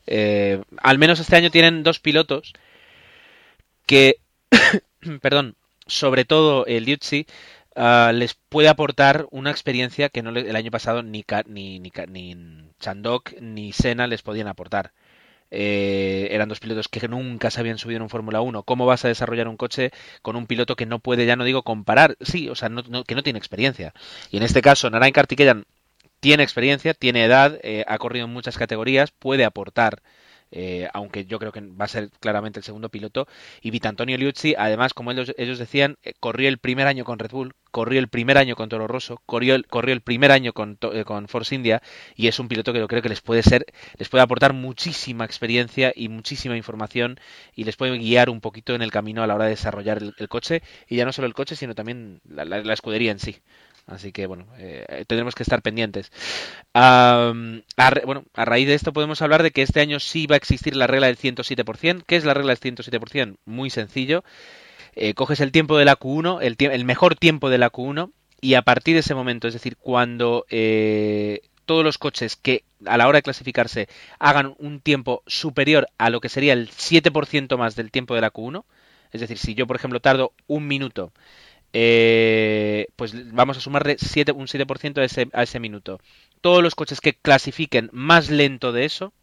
[0.08, 2.54] Eh, al menos este año tienen dos pilotos
[3.86, 4.20] que,
[5.22, 5.56] perdón,
[5.86, 7.26] sobre todo el Liuzzi,
[7.76, 11.92] uh, les puede aportar una experiencia que no le, el año pasado ni, ni, ni,
[12.08, 12.38] ni
[12.80, 14.94] Chandok ni Senna les podían aportar.
[15.52, 18.64] Eh, eran dos pilotos que nunca se habían subido en un Fórmula 1.
[18.64, 21.64] ¿Cómo vas a desarrollar un coche con un piloto que no puede, ya no digo
[21.64, 23.94] comparar, sí, o sea, no, no, que no tiene experiencia?
[24.32, 25.66] Y en este caso, Narain Kartikeyan
[26.22, 30.02] tiene experiencia, tiene edad, eh, ha corrido en muchas categorías, puede aportar
[30.52, 33.28] eh, aunque yo creo que va a ser claramente el segundo piloto.
[33.62, 37.32] Y Vitantonio Liuzzi, además, como ellos, ellos decían, eh, corrió el primer año con Red
[37.32, 40.78] Bull, corrió el primer año con Toro Rosso, corrió el, corrió el primer año con,
[40.94, 41.82] eh, con Force India
[42.16, 43.66] y es un piloto que yo creo que les puede ser,
[43.98, 47.20] les puede aportar muchísima experiencia y muchísima información
[47.56, 50.30] y les puede guiar un poquito en el camino a la hora de desarrollar el,
[50.30, 53.42] coche y ya no solo el coche, sino también la, la, la escudería en sí.
[53.88, 56.12] Así que bueno, eh, tendremos que estar pendientes.
[56.74, 60.36] Um, a, bueno, a raíz de esto podemos hablar de que este año sí va
[60.36, 62.04] a existir la regla del 107%.
[62.06, 63.38] ¿Qué es la regla del 107%?
[63.46, 64.24] Muy sencillo.
[64.96, 68.56] Eh, coges el tiempo de la Q1, el, el, mejor tiempo de la Q1, y
[68.56, 73.08] a partir de ese momento, es decir, cuando eh, todos los coches que a la
[73.08, 73.88] hora de clasificarse
[74.20, 78.34] hagan un tiempo superior a lo que sería el 7% más del tiempo de la
[78.34, 78.66] Q1,
[79.12, 81.14] es decir, si yo, por ejemplo, tardo un minuto
[81.74, 86.00] eh, pues vamos a sumarle 7, un 7% a ese, a ese minuto.
[86.42, 89.14] Todos los coches que clasifiquen más lento de eso,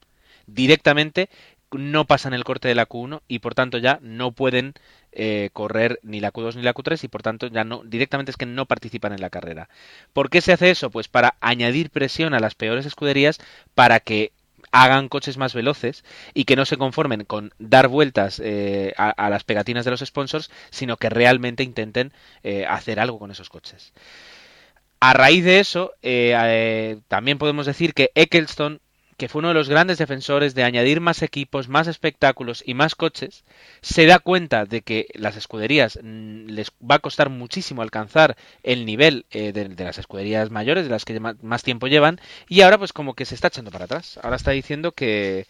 [0.46, 1.28] directamente
[1.70, 4.72] no pasan el corte de la Q1 y por tanto ya no pueden
[5.12, 8.36] eh, correr ni la Q2 ni la Q3 y por tanto ya no directamente es
[8.36, 9.68] que no participan en la carrera.
[10.12, 10.90] ¿Por qué se hace eso?
[10.90, 13.38] Pues para añadir presión a las peores escuderías
[13.74, 14.32] para que
[14.72, 16.04] hagan coches más veloces
[16.34, 20.50] y que no se conformen con dar vueltas eh, a, las pegatinas de los sponsors,
[20.70, 23.92] sino que realmente intenten eh, hacer algo con esos coches.
[25.00, 28.80] A raíz de eso, eh, eh, también podemos decir que Eccleston,
[29.18, 32.94] que fue uno de los grandes defensores de añadir más equipos, más espectáculos y más
[32.94, 33.44] coches,
[33.82, 38.86] se da cuenta de que las escuderías mm, les va a costar muchísimo alcanzar el
[38.86, 42.78] nivel eh, de, de, las escuderías mayores, de las que más tiempo llevan, y ahora
[42.78, 44.20] pues como que se está echando para atrás.
[44.22, 45.46] Ahora está diciendo que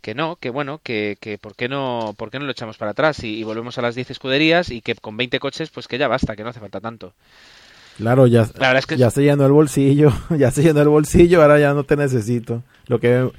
[0.00, 2.92] que no, que bueno, que, que ¿por, qué no, ¿por qué no lo echamos para
[2.92, 5.98] atrás y, y volvemos a las 10 escuderías y que con 20 coches pues que
[5.98, 7.12] ya basta, que no hace falta tanto.
[8.00, 8.96] Claro, ya, es que...
[8.96, 12.62] ya se llenó el bolsillo, ya se llenó el bolsillo, ahora ya no te necesito.
[12.90, 13.30] Lo que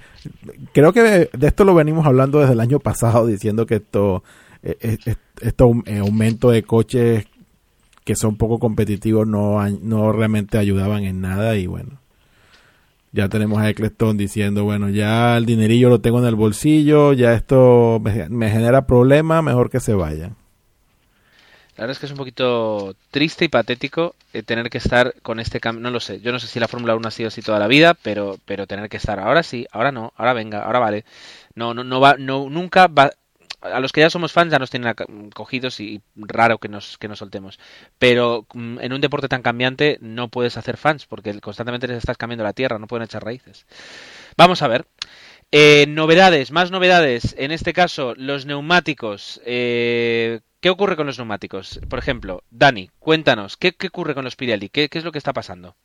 [0.72, 4.24] creo que de esto lo venimos hablando desde el año pasado, diciendo que esto,
[4.64, 4.98] eh,
[5.42, 7.26] esto aumento de coches
[8.06, 12.00] que son poco competitivos no, no realmente ayudaban en nada y bueno.
[13.12, 17.34] Ya tenemos a Eccleston diciendo, bueno, ya el dinerillo lo tengo en el bolsillo, ya
[17.34, 20.38] esto me genera problemas, mejor que se vayan.
[21.78, 25.40] La verdad es que es un poquito triste y patético eh, tener que estar con
[25.40, 25.82] este cambio.
[25.82, 26.20] No lo sé.
[26.20, 28.68] Yo no sé si la Fórmula 1 ha sido así toda la vida, pero, pero
[28.68, 31.06] tener que estar ahora sí, ahora no, ahora venga, ahora vale.
[31.56, 33.12] No, no, no va, no, nunca va.
[33.62, 34.96] A los que ya somos fans ya nos tienen
[35.34, 37.60] cogidos y raro que nos, que nos soltemos.
[38.00, 42.18] Pero mm, en un deporte tan cambiante no puedes hacer fans porque constantemente les estás
[42.18, 43.66] cambiando la tierra, no pueden echar raíces.
[44.36, 44.88] Vamos a ver.
[45.52, 47.36] Eh, novedades, más novedades.
[47.38, 49.42] En este caso, los neumáticos.
[49.46, 51.82] Eh, ¿Qué ocurre con los neumáticos?
[51.90, 54.70] Por ejemplo, Dani, cuéntanos, ¿qué, ocurre con los Pirelli?
[54.70, 55.76] ¿Qué, ¿Qué, es lo que está pasando?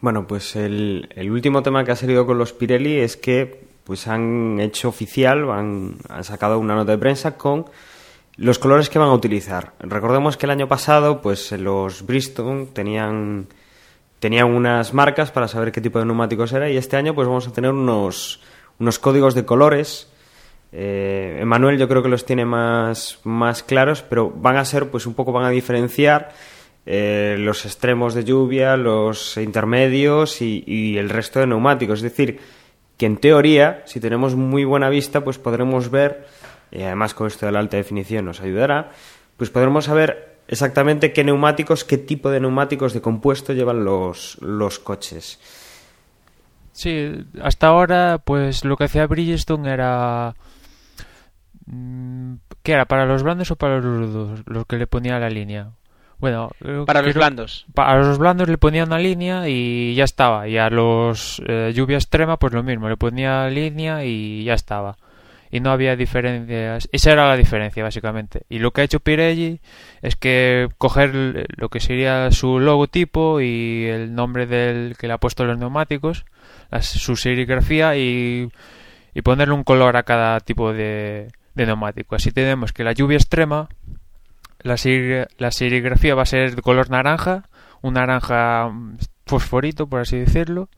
[0.00, 4.06] Bueno, pues el, el, último tema que ha salido con los Pirelli es que pues
[4.06, 7.66] han hecho oficial, han, han sacado una nota de prensa con
[8.36, 9.72] los colores que van a utilizar.
[9.80, 13.48] Recordemos que el año pasado, pues los Bristol tenían
[14.20, 17.48] tenían unas marcas para saber qué tipo de neumáticos era y este año pues vamos
[17.48, 18.40] a tener unos,
[18.78, 20.08] unos códigos de colores.
[20.72, 25.06] Eh, Emanuel yo creo que los tiene más, más claros, pero van a ser pues
[25.06, 26.32] un poco van a diferenciar
[26.84, 31.98] eh, los extremos de lluvia, los intermedios y, y, el resto de neumáticos.
[31.98, 32.40] Es decir,
[32.96, 36.26] que en teoría, si tenemos muy buena vista, pues podremos ver,
[36.70, 38.92] y además con esto de la alta definición nos ayudará,
[39.36, 44.78] pues podremos saber exactamente qué neumáticos, qué tipo de neumáticos de compuesto llevan los, los
[44.78, 45.40] coches.
[46.72, 50.34] Sí, hasta ahora, pues lo que hacía Bridgestone era.
[52.62, 52.84] ¿Qué era?
[52.86, 54.42] ¿Para los blandos o para los rudos?
[54.46, 55.70] Lo que le ponía la línea.
[56.18, 56.50] Bueno,
[56.86, 57.66] para los blandos.
[57.74, 60.48] Para los blandos le ponía una línea y ya estaba.
[60.48, 64.96] Y a los eh, lluvia extrema, pues lo mismo, le ponía línea y ya estaba
[65.50, 66.88] y no había diferencias.
[66.92, 68.42] Esa era la diferencia, básicamente.
[68.48, 69.60] Y lo que ha hecho Pirelli
[70.02, 75.18] es que coger lo que sería su logotipo y el nombre del que le ha
[75.18, 76.24] puesto los neumáticos,
[76.80, 78.50] su serigrafía y,
[79.14, 82.14] y ponerle un color a cada tipo de, de neumático.
[82.14, 83.68] Así tenemos que la lluvia extrema,
[84.60, 87.48] la, ser, la serigrafía va a ser de color naranja,
[87.82, 88.70] un naranja
[89.26, 90.68] fosforito, por así decirlo.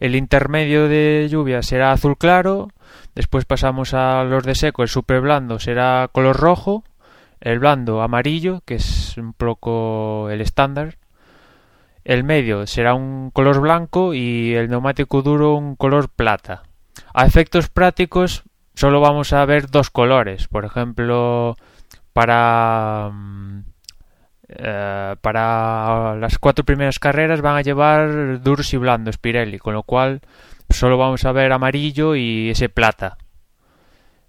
[0.00, 2.68] El intermedio de lluvia será azul claro,
[3.14, 6.84] Después pasamos a los de seco, el super blando será color rojo,
[7.40, 10.98] el blando amarillo, que es un poco el estándar.
[12.04, 16.64] El medio será un color blanco y el neumático duro un color plata.
[17.14, 18.42] A efectos prácticos
[18.74, 20.48] solo vamos a ver dos colores.
[20.48, 21.56] Por ejemplo,
[22.12, 23.10] para
[24.48, 29.82] eh, para las cuatro primeras carreras van a llevar duros y blandos Pirelli, con lo
[29.82, 30.20] cual
[30.70, 33.16] solo vamos a ver amarillo y ese plata.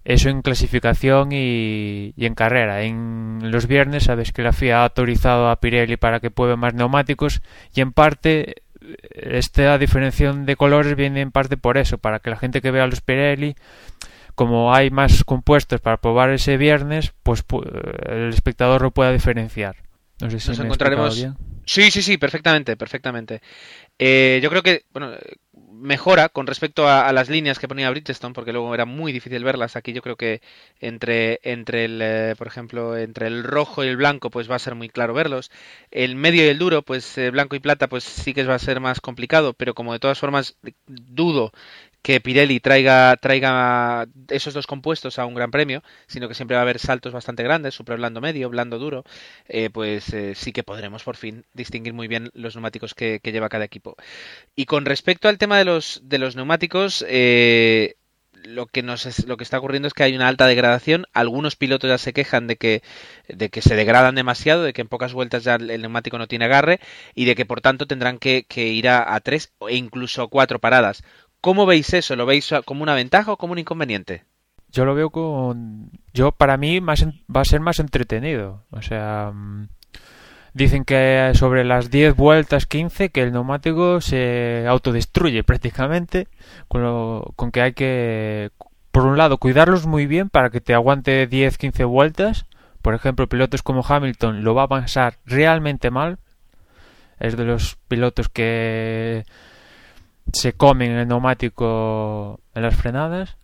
[0.04, 2.82] Eso en clasificación y, en carrera.
[2.82, 6.74] En los viernes sabes que la FIA ha autorizado a Pirelli para que pruebe más
[6.74, 7.42] neumáticos
[7.74, 8.62] y en parte
[9.10, 12.86] esta diferenciación de colores viene en parte por eso, para que la gente que vea
[12.86, 13.56] los Pirelli,
[14.36, 17.42] como hay más compuestos para probar ese viernes, pues
[18.06, 19.76] el espectador lo pueda diferenciar.
[20.20, 21.16] No sé si Nos encontraremos.
[21.16, 21.34] Bien.
[21.64, 23.42] Sí, sí, sí, perfectamente, perfectamente.
[23.98, 25.12] Eh, yo creo que, bueno,
[25.72, 29.42] mejora con respecto a, a, las líneas que ponía Bridgestone, porque luego era muy difícil
[29.42, 29.74] verlas.
[29.74, 30.42] Aquí yo creo que
[30.80, 34.60] entre, entre el, eh, por ejemplo, entre el rojo y el blanco, pues va a
[34.60, 35.50] ser muy claro verlos.
[35.90, 38.60] El medio y el duro, pues eh, blanco y plata, pues sí que va a
[38.60, 41.52] ser más complicado, pero como de todas formas dudo
[42.06, 46.60] que Pirelli traiga, traiga esos dos compuestos a un gran premio, sino que siempre va
[46.60, 49.02] a haber saltos bastante grandes, super blando medio, blando duro,
[49.48, 53.48] eh, pues eh, sí que podremos por fin distinguir muy bien los neumáticos que, lleva
[53.48, 53.96] cada equipo.
[54.54, 57.96] Y con respecto al tema de los, de los neumáticos, eh,
[58.44, 61.06] lo que nos lo que está ocurriendo es que hay una alta degradación.
[61.12, 62.82] Algunos pilotos ya se quejan de que,
[63.26, 66.44] de que se degradan demasiado, de que en pocas vueltas ya el neumático no tiene
[66.44, 66.78] agarre
[67.16, 71.02] y de que por tanto tendrán que, ir a, a tres e incluso cuatro paradas
[71.46, 72.16] ¿Cómo veis eso?
[72.16, 74.24] ¿Lo veis como una ventaja o como un inconveniente?
[74.68, 75.92] Yo lo veo con...
[76.12, 78.64] Yo, para mí, más va a ser más entretenido.
[78.72, 79.30] O sea...
[79.32, 79.68] Mm,
[80.54, 86.26] dicen que sobre las 10 vueltas, 15, que el neumático se autodestruye prácticamente,
[86.66, 88.50] con, con que hay que,
[88.90, 92.46] por un lado, cuidarlos muy bien para que te aguante 10, 15 vueltas.
[92.82, 96.18] Por ejemplo, pilotos como Hamilton lo va a pasar realmente mal.
[97.20, 99.24] Es de los pilotos que
[100.32, 103.36] se comen el neumático en las frenadas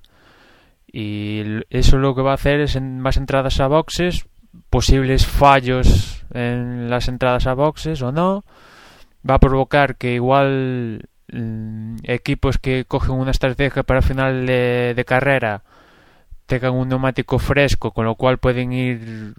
[0.87, 4.27] y eso lo que va a hacer es en más entradas a boxes
[4.69, 8.45] posibles fallos en las entradas a boxes o no.
[9.29, 15.63] Va a provocar que igual mm, equipos que cogen una estrategia para final de, carrera
[16.47, 19.35] tengan un neumático fresco con lo cual pueden ir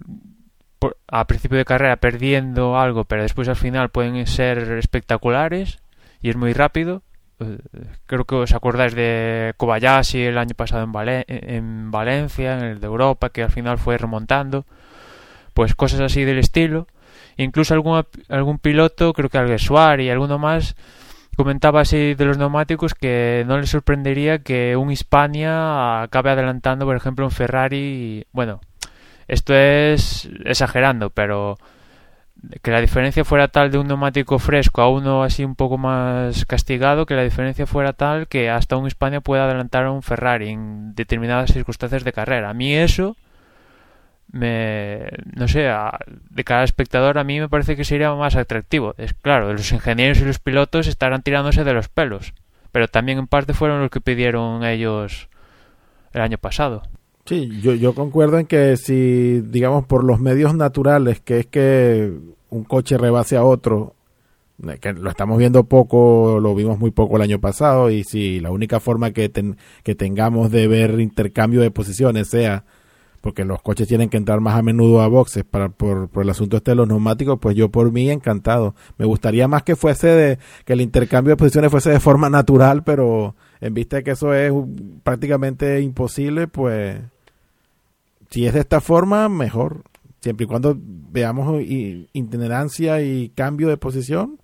[1.08, 5.78] a principio de carrera perdiendo algo pero después al final pueden ser espectaculares
[6.20, 7.02] y es muy rápido
[8.06, 12.86] creo que os acordáis de Kobayashi el año pasado en, en Valencia, en el de
[12.86, 14.64] Europa, que al final fue remontando.
[15.54, 16.86] Pues cosas así del estilo.
[17.36, 20.76] Incluso algún, algún piloto, creo que Alguersuar y alguno más,
[21.36, 26.96] comentaba así de los neumáticos que no le sorprendería que un Hispania acabe adelantando, por
[26.96, 28.26] ejemplo, un Ferrari.
[28.32, 28.60] Bueno,
[29.28, 31.58] esto es exagerando, pero
[32.62, 36.44] que la diferencia fuera tal de un neumático fresco a uno así un poco más
[36.46, 40.50] castigado, que la diferencia fuera tal que hasta un España puede adelantar a un Ferrari
[40.50, 42.50] en determinadas circunstancias de carrera.
[42.50, 43.16] A mí eso
[44.30, 45.70] me no sé,
[46.30, 48.94] de cada espectador a mí me parece que sería más atractivo.
[48.98, 52.34] Es claro, los ingenieros y los pilotos estarán tirándose de los pelos,
[52.72, 55.28] pero también en parte fueron los que pidieron ellos
[56.12, 56.82] el año pasado.
[57.26, 62.12] Sí, yo, yo concuerdo en que si, digamos, por los medios naturales, que es que
[62.50, 63.94] un coche rebase a otro,
[64.68, 68.40] eh, que lo estamos viendo poco, lo vimos muy poco el año pasado, y si
[68.40, 69.30] la única forma que,
[69.82, 72.64] que tengamos de ver intercambio de posiciones sea
[73.24, 76.28] porque los coches tienen que entrar más a menudo a boxes para, por, por el
[76.28, 78.74] asunto este de los neumáticos, pues yo por mí encantado.
[78.98, 82.84] Me gustaría más que fuese de, que el intercambio de posiciones fuese de forma natural,
[82.84, 84.52] pero en vista de que eso es
[85.04, 86.98] prácticamente imposible, pues
[88.30, 89.84] si es de esta forma, mejor.
[90.20, 94.40] Siempre y cuando veamos itinerancia y cambio de posición,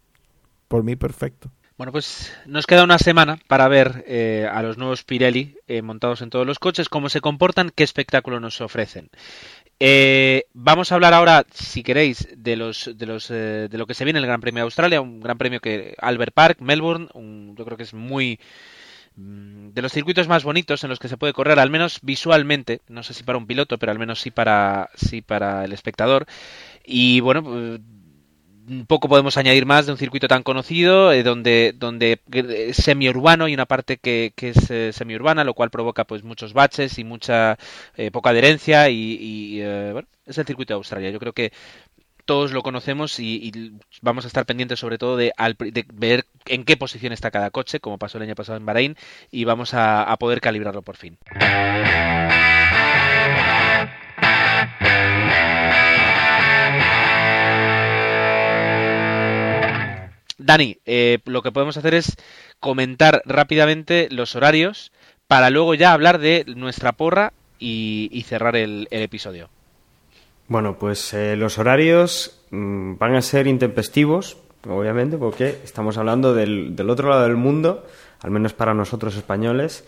[0.68, 1.50] por mí perfecto.
[1.80, 6.20] Bueno, pues nos queda una semana para ver eh, a los nuevos Pirelli eh, montados
[6.20, 9.08] en todos los coches, cómo se comportan, qué espectáculo nos ofrecen.
[9.80, 14.04] Eh, vamos a hablar ahora, si queréis, de los, de los, de lo que se
[14.04, 17.08] viene en el Gran Premio de Australia, un Gran Premio que Albert Park, Melbourne,
[17.56, 18.38] yo creo que es muy
[19.74, 23.02] de los circuitos más bonitos en los que se puede correr, al menos visualmente, no
[23.02, 26.26] sé si para un piloto, pero al menos sí para, sí para el espectador.
[26.84, 27.80] Y bueno, pues,
[28.86, 33.54] poco podemos añadir más de un circuito tan conocido, eh, donde, donde es semiurbano y
[33.54, 37.58] una parte que, que es eh, semiurbana, lo cual provoca pues muchos baches y mucha
[37.96, 39.60] eh, poca adherencia y,
[39.92, 41.10] bueno, es el circuito de Australia.
[41.10, 41.52] Yo creo que
[42.30, 45.32] todos lo conocemos y, vamos a estar pendientes sobre todo de,
[45.92, 48.96] ver en qué posición está cada coche, como pasó el año pasado en Bahrein,
[49.32, 51.18] y vamos a, poder calibrarlo por fin.
[60.38, 62.16] Dani, eh, lo que podemos hacer es
[62.60, 64.92] comentar rápidamente los horarios
[65.26, 69.50] para luego ya hablar de nuestra porra y, cerrar el episodio.
[70.50, 74.36] Bueno, pues eh, los horarios mm, van a ser intempestivos,
[74.68, 77.86] obviamente, porque estamos hablando del, otro lado del mundo,
[78.20, 79.84] al menos para nosotros españoles.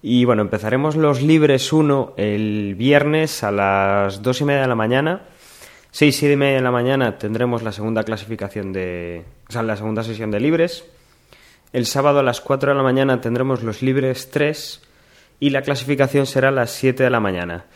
[0.00, 4.74] Y bueno, empezaremos los libres 1 el viernes a las dos y media de la
[4.74, 5.20] mañana.
[5.90, 9.22] Seis y media de la mañana tendremos la segunda clasificación de.
[9.50, 10.86] O sea, la segunda sesión de libres.
[11.74, 14.80] El sábado a las 4 de la mañana tendremos los libres 3
[15.40, 17.66] y la clasificación será a las 7 de la mañana.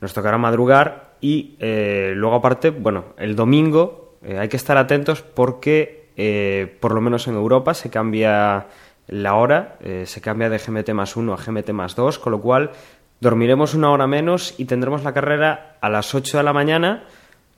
[0.00, 5.22] Nos tocará madrugar y eh, luego aparte, bueno, el domingo eh, hay que estar atentos
[5.22, 8.66] porque eh, por lo menos en Europa se cambia
[9.08, 12.72] la hora, se cambia de GMT más 1 a GMT más 2, con lo cual
[13.20, 17.04] dormiremos una hora menos y tendremos la carrera a las 8 de la mañana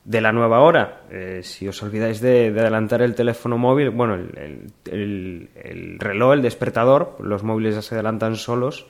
[0.04, 1.00] de la nueva hora.
[1.42, 7.42] si os olvidáis de, adelantar el teléfono móvil, bueno, el, el, reloj, el despertador, los
[7.42, 8.86] móviles ya se adelantan solos,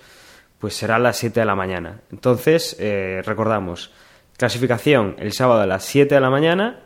[0.60, 2.02] pues será a las 7 de la mañana.
[2.12, 2.76] Entonces,
[3.24, 3.90] recordamos,
[4.40, 6.80] Clasificación el sábado a las 7 de la mañana,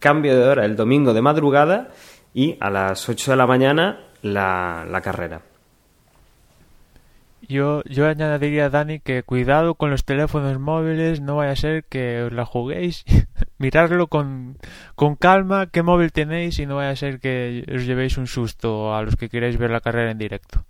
[0.00, 1.88] cambio de hora el domingo de madrugada
[2.34, 5.40] y a las 8 de la mañana la, carrera.
[7.40, 12.24] Yo, yo añadiría, Dani, que cuidado con los teléfonos móviles, no vaya a ser que
[12.24, 13.06] os la juguéis,
[13.56, 14.58] miradlo con,
[14.94, 18.94] con calma, qué móvil tenéis y no vaya a ser que os llevéis un susto
[18.94, 20.66] a los que queráis ver la carrera en directo.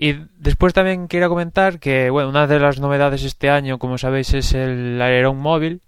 [0.00, 4.32] Y después también quiero comentar que, bueno, una de las novedades este año, como sabéis,
[4.32, 5.82] es el alerón móvil,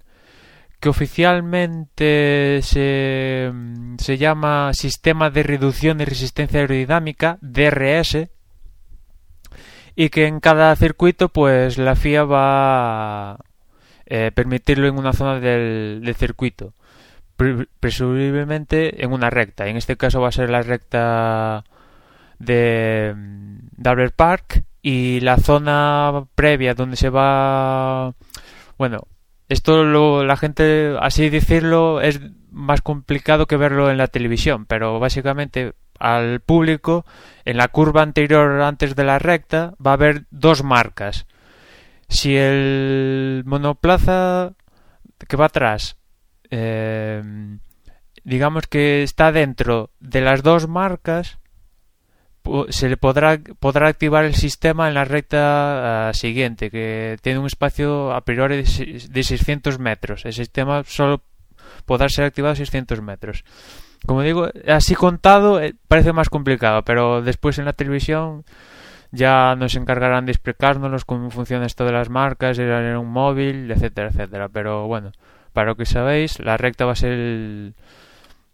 [0.81, 3.53] que oficialmente se,
[3.99, 8.29] se llama Sistema de Reducción de Resistencia Aerodinámica, DRS,
[9.95, 13.39] y que en cada circuito, pues la FIA va a
[14.07, 16.75] eh, permitirlo en una zona del, del circuito,
[17.37, 19.69] Pre- presumiblemente en una recta.
[19.69, 21.63] En este caso va a ser la recta
[22.41, 23.15] de
[23.77, 28.15] de Park y la zona previa donde se va
[28.77, 29.07] bueno
[29.49, 32.21] esto lo, la gente así decirlo es
[32.51, 37.05] más complicado que verlo en la televisión pero básicamente al público
[37.45, 41.27] en la curva anterior antes de la recta va a haber dos marcas.
[42.09, 44.55] Si el monoplaza
[45.29, 45.99] que va atrás
[46.51, 47.23] eh,
[48.25, 51.39] digamos que está dentro de las dos marcas
[52.71, 57.47] se le podrá podrá activar el sistema en la recta ah, siguiente que tiene un
[57.47, 60.25] espacio a priori de de 600 metros.
[60.25, 61.23] El sistema solo
[61.87, 63.45] podrá ser activado a 600 metros.
[64.07, 68.45] Como digo así contado eh, parece más complicado pero después en la televisión
[69.13, 74.09] ya nos encargarán de explicárnoslos cómo funciona esto de las marcas el alerón móvil etcétera
[74.09, 74.49] etcétera.
[74.49, 75.13] Pero bueno
[75.53, 77.75] para lo que sabéis la recta va a ser el,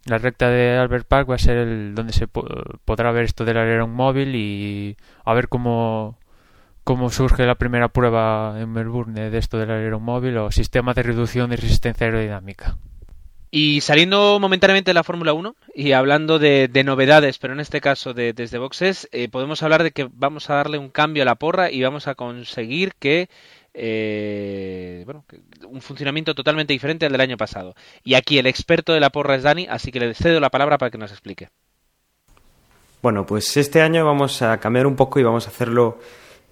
[0.07, 2.47] la recta de Albert Park va a ser el donde se po-
[2.85, 6.19] podrá ver esto del alerón móvil y a ver cómo
[6.85, 11.03] cómo surge la primera prueba en Melbourne de esto del alerón móvil o sistema de
[11.03, 12.77] reducción de resistencia aerodinámica.
[13.51, 17.81] Y saliendo momentáneamente de la Fórmula 1 y hablando de, de novedades, pero en este
[17.81, 21.27] caso de, desde boxes, eh, podemos hablar de que vamos a darle un cambio a
[21.27, 23.29] la porra y vamos a conseguir que,
[23.79, 25.25] eh, bueno,
[25.69, 27.75] un funcionamiento totalmente diferente al del año pasado.
[28.03, 30.79] Y aquí el experto de la porra es Dani, así que le cedo la palabra
[30.79, 31.51] para que nos explique.
[33.03, 35.99] Bueno, pues este año vamos a cambiar un poco y vamos a hacerlo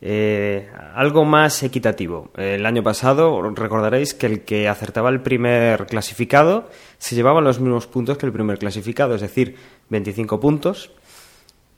[0.02, 2.30] eh, algo más equitativo.
[2.36, 6.68] El año pasado recordaréis que el que acertaba el primer clasificado
[6.98, 9.56] se llevaba los mismos puntos que el primer clasificado, es decir,
[9.88, 10.90] 25 puntos.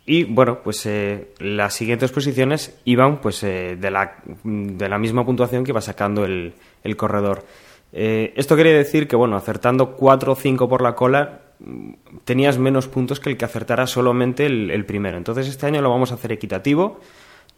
[0.09, 5.25] Y bueno, pues eh, las siguientes posiciones iban pues eh, de, la, de la misma
[5.27, 6.55] puntuación que iba sacando el,
[6.85, 7.45] el corredor.
[7.93, 11.93] Eh, esto quiere decir que, bueno, acertando 4 o 5 por la cola, mm,
[12.25, 15.17] tenías menos puntos que el que acertara solamente el, el primero.
[15.17, 17.01] Entonces este año lo vamos a hacer equitativo.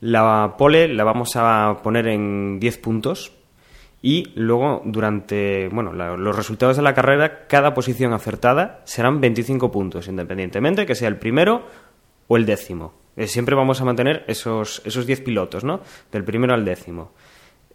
[0.01, 3.33] La pole la vamos a poner en 10 puntos.
[4.01, 9.73] Y luego, durante bueno, la- los resultados de la carrera, cada posición acertada serán 25
[9.73, 11.65] puntos, independientemente que sea el primero
[12.29, 12.93] o el décimo.
[13.17, 15.81] Eh, siempre vamos a mantener esos, esos 10 pilotos, ¿no?
[16.13, 17.11] Del primero al décimo.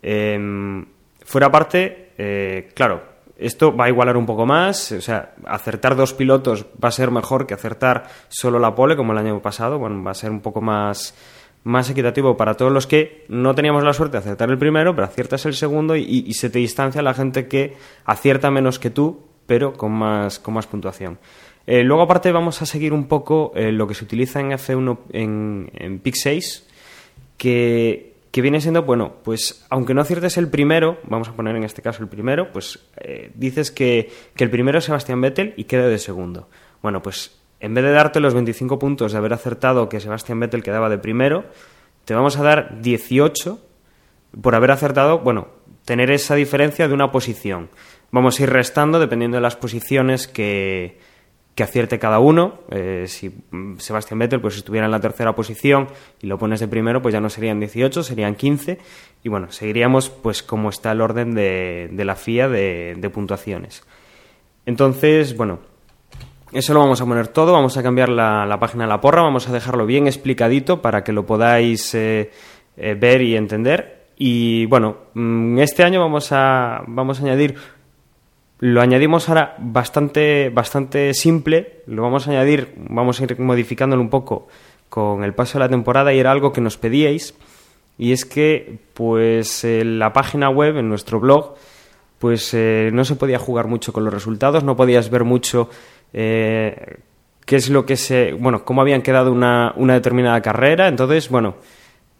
[0.01, 0.85] Em,
[1.25, 3.03] fuera parte, eh, claro,
[3.37, 7.11] esto va a igualar un poco más, o sea, acertar dos pilotos va a ser
[7.11, 10.39] mejor que acertar solo la pole como el año pasado, bueno, va a ser un
[10.39, 11.13] poco más,
[11.63, 15.07] más equitativo para todos los que no teníamos la suerte de acertar el primero, pero
[15.07, 17.75] aciertas el segundo y, y se te distancia la gente que
[18.05, 21.19] acierta menos que tú, pero con más, con más puntuación.
[21.65, 24.97] Eh, luego, aparte, vamos a seguir un poco eh, lo que se utiliza en F1
[25.11, 26.67] en, en Pick 6,
[27.37, 31.63] que, que viene siendo, bueno, pues aunque no aciertes el primero, vamos a poner en
[31.63, 35.65] este caso el primero, pues eh, dices que, que el primero es Sebastián Vettel y
[35.65, 36.49] queda de segundo.
[36.81, 40.63] Bueno, pues en vez de darte los 25 puntos de haber acertado que Sebastián Vettel
[40.63, 41.45] quedaba de primero,
[42.05, 43.59] te vamos a dar 18
[44.41, 45.47] por haber acertado, bueno,
[45.85, 47.69] tener esa diferencia de una posición.
[48.11, 50.97] Vamos a ir restando dependiendo de las posiciones que,
[51.55, 52.59] que acierte cada uno.
[52.71, 55.87] Eh, si mm, Sebastián Vettel pues estuviera en la tercera posición
[56.21, 58.79] y lo pones de primero, pues ya no serían 18, serían 15.
[59.23, 63.83] Y bueno, seguiríamos pues como está el orden de, la FIA de, puntuaciones.
[64.65, 65.59] Entonces, bueno,
[66.51, 69.21] eso lo vamos a poner todo, vamos a cambiar la, la página de la porra,
[69.21, 72.31] vamos a dejarlo bien explicadito para que lo podáis eh,
[72.77, 74.03] eh, ver y entender.
[74.17, 77.55] Y bueno, mm, este año vamos a, vamos a añadir,
[78.63, 84.09] lo añadimos ahora bastante, bastante simple, lo vamos a añadir, vamos a ir modificándolo un
[84.09, 84.47] poco
[84.87, 87.35] con el paso de la temporada y era algo que nos pedíais.
[87.97, 91.55] Y es que, pues, en la página web, en nuestro blog,
[92.19, 95.69] pues eh, no se podía jugar mucho con los resultados, no podías ver mucho
[96.13, 96.99] eh,
[97.45, 100.87] qué es lo que se, bueno, cómo habían quedado una, una determinada carrera.
[100.87, 101.55] Entonces, bueno,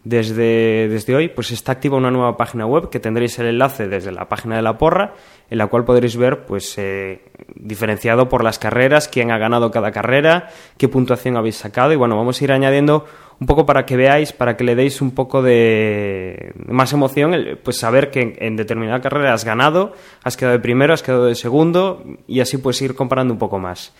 [0.03, 4.11] desde, desde hoy, pues está activa una nueva página web que tendréis el enlace desde
[4.11, 5.13] la página de la porra,
[5.49, 7.21] en la cual podréis ver, pues, eh,
[7.55, 12.17] diferenciado por las carreras, quién ha ganado cada carrera, qué puntuación habéis sacado, y bueno,
[12.17, 13.05] vamos a ir añadiendo
[13.39, 17.33] un poco para que veáis, para que le deis un poco de más emoción,
[17.63, 19.93] pues saber que en, en determinada carrera has ganado,
[20.23, 23.57] has quedado de primero, has quedado de segundo, y así pues ir comparando un poco
[23.57, 23.93] más.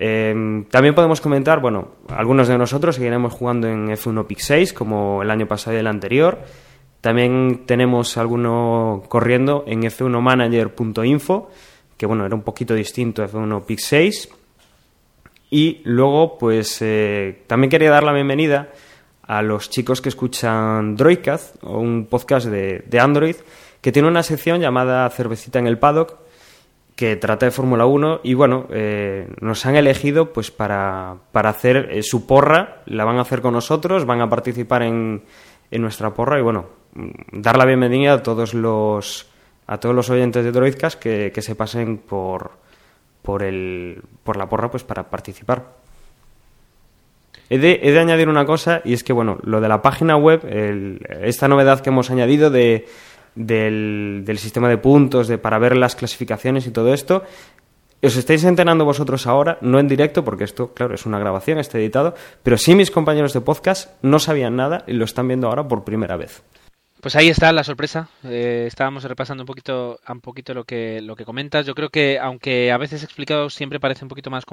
[0.00, 5.22] Eh, también podemos comentar, bueno, algunos de nosotros seguiremos jugando en F1 Pick 6 como
[5.22, 6.38] el año pasado y el anterior.
[7.00, 11.50] También tenemos alguno corriendo en f1manager.info,
[11.96, 14.28] que bueno, era un poquito distinto a F1 Pick 6.
[15.50, 18.70] Y luego, pues eh, también quería dar la bienvenida
[19.22, 23.36] a los chicos que escuchan Droidcast, un podcast de Android,
[23.80, 26.27] que tiene una sección llamada Cervecita en el Paddock,
[26.98, 31.90] que trata de Fórmula 1 y bueno, eh, nos han elegido pues para, para hacer
[31.92, 35.22] eh, su porra, la van a hacer con nosotros, van a participar en,
[35.70, 37.08] en nuestra porra y bueno, mm,
[37.40, 39.28] dar la bienvenida a todos los
[39.68, 42.50] a todos los oyentes de Droidcast que, que se pasen por
[43.22, 45.76] por el por la porra pues para participar.
[47.48, 50.16] He de, he de añadir una cosa y es que bueno, lo de la página
[50.16, 52.86] web, el- esta novedad que hemos añadido de
[53.38, 57.22] del, del sistema de puntos, de para ver las clasificaciones y todo esto.
[58.00, 61.78] Os estáis enterando vosotros ahora, no en directo, porque esto, claro, es una grabación, está
[61.78, 62.14] editado,
[62.44, 65.82] pero sí mis compañeros de podcast no sabían nada y lo están viendo ahora por
[65.82, 66.42] primera vez.
[67.00, 68.08] Pues ahí está la sorpresa.
[68.24, 71.64] Eh, estábamos repasando un poquito, un poquito lo que lo que comentas.
[71.64, 74.44] Yo creo que aunque a veces explicado siempre parece un poquito más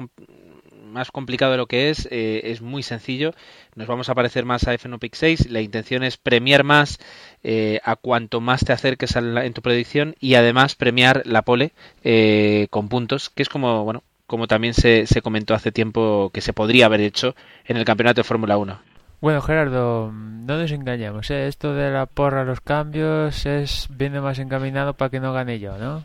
[0.96, 3.32] más complicado de lo que es, eh, es muy sencillo.
[3.74, 5.50] Nos vamos a parecer más a F1 Pick 6.
[5.50, 6.98] La intención es premiar más
[7.44, 11.72] eh, a cuanto más te acerques la- en tu predicción y además premiar la pole
[12.02, 16.40] eh, con puntos, que es como bueno como también se, se comentó hace tiempo que
[16.40, 18.76] se podría haber hecho en el campeonato de Fórmula 1.
[19.20, 21.46] Bueno, Gerardo, no nos engañemos, ¿eh?
[21.46, 25.60] Esto de la porra a los cambios es viene más encaminado para que no gane
[25.60, 26.04] yo, ¿no?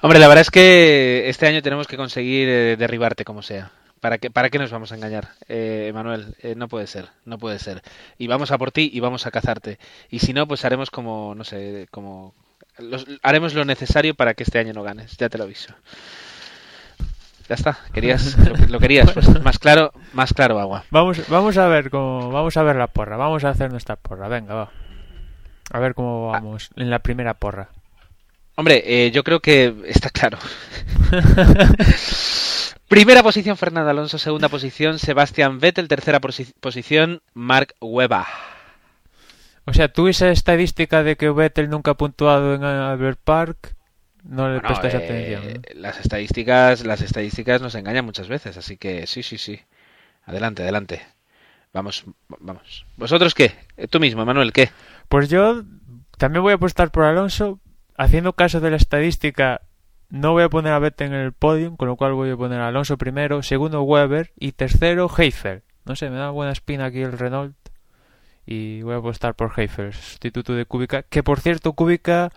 [0.00, 3.72] Hombre, la verdad es que este año tenemos que conseguir eh, derribarte como sea.
[4.00, 6.36] ¿Para qué, ¿Para qué nos vamos a engañar, eh, Manuel?
[6.40, 7.82] Eh, no puede ser, no puede ser.
[8.16, 9.78] Y vamos a por ti y vamos a cazarte.
[10.08, 12.32] Y si no, pues haremos como, no sé, como...
[12.78, 15.74] los- haremos lo necesario para que este año no ganes, ya te lo aviso.
[17.48, 20.84] Ya está, querías, lo, lo querías, pues más claro, más claro agua.
[20.90, 24.28] Vamos, vamos a ver cómo, vamos a ver la porra, vamos a hacer nuestra porra,
[24.28, 24.70] venga, va.
[25.72, 27.68] A ver cómo vamos en la primera porra.
[28.58, 30.36] Hombre, eh, yo creo que está claro.
[32.88, 38.24] Primera posición Fernando Alonso, segunda posición Sebastián Vettel, tercera posi- posición Mark Webber.
[39.64, 43.76] O sea, tú esa estadística de que Vettel nunca ha puntuado en Albert Park,
[44.24, 45.62] no le Bueno, prestas eh, atención.
[45.74, 45.80] ¿no?
[45.80, 49.60] Las estadísticas, las estadísticas nos engañan muchas veces, así que sí, sí, sí.
[50.24, 51.00] Adelante, adelante.
[51.72, 52.06] Vamos,
[52.40, 52.86] vamos.
[52.96, 53.52] ¿Vosotros qué?
[53.88, 54.70] Tú mismo, Manuel, ¿qué?
[55.08, 55.62] Pues yo
[56.16, 57.60] también voy a apostar por Alonso,
[57.98, 59.60] haciendo caso de la estadística.
[60.08, 62.60] No voy a poner a Vettel en el podium, con lo cual voy a poner
[62.60, 65.62] a Alonso primero, segundo Weber y tercero Heifel.
[65.84, 67.54] No sé, me da buena espina aquí el Renault
[68.46, 71.02] y voy a apostar por Heifel, sustituto de Kubica.
[71.02, 72.30] Que por cierto, Kubica,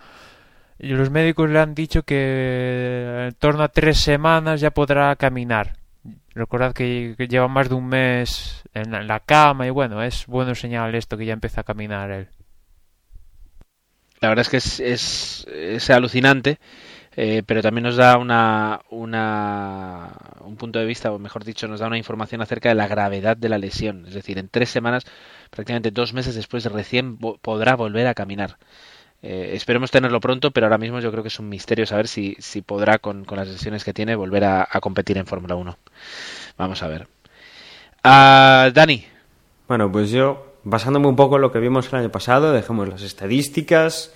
[0.78, 5.76] los médicos le han dicho que en torno a tres semanas ya podrá caminar.
[6.34, 10.26] Recordad que, lleva más de un mes en la, en la cama y bueno, es
[10.26, 12.28] bueno señal esto que ya empieza a caminar él.
[14.22, 16.60] La verdad es que es, es, alucinante,
[17.16, 20.10] eh, pero también nos da una, una,
[20.42, 23.36] un punto de vista, o mejor dicho, nos da una información acerca de la gravedad
[23.36, 24.06] de la lesión.
[24.06, 25.04] Es decir, en tres semanas,
[25.50, 28.58] prácticamente dos meses después, recién podrá volver a caminar.
[29.22, 32.36] Eh, esperemos tenerlo pronto, pero ahora mismo yo creo que es un misterio saber si,
[32.38, 35.76] si podrá, con, con las lesiones que tiene, volver a, a competir en Fórmula 1.
[36.58, 37.08] Vamos a ver.
[38.04, 39.04] Ah, Dani,
[39.66, 43.02] Bueno, pues yo, basándome un poco en lo que vimos el año pasado, dejemos las
[43.02, 44.12] estadísticas,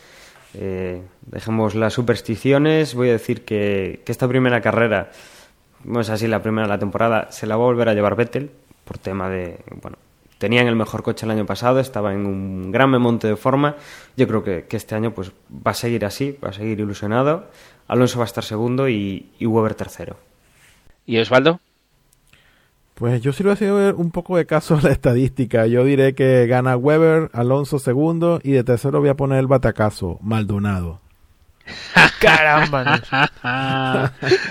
[0.54, 5.10] eh, dejemos las supersticiones, voy a decir que, que esta primera carrera,
[5.84, 8.16] no es así la primera de la temporada, se la va a volver a llevar
[8.16, 8.50] Vettel,
[8.84, 9.96] por tema de, bueno,
[10.38, 13.76] tenían el mejor coche el año pasado, estaba en un gran monte de forma,
[14.16, 17.50] yo creo que, que este año pues va a seguir así, va a seguir ilusionado,
[17.88, 20.16] Alonso va a estar segundo y, y Weber tercero.
[21.06, 21.60] ¿y Osvaldo?
[22.96, 25.66] Pues yo sí lo he hacer un poco de caso a la estadística.
[25.66, 30.18] Yo diré que gana Weber, Alonso segundo y de tercero voy a poner el batacazo,
[30.22, 31.02] Maldonado.
[32.20, 32.84] Caramba.
[32.84, 34.12] no sé.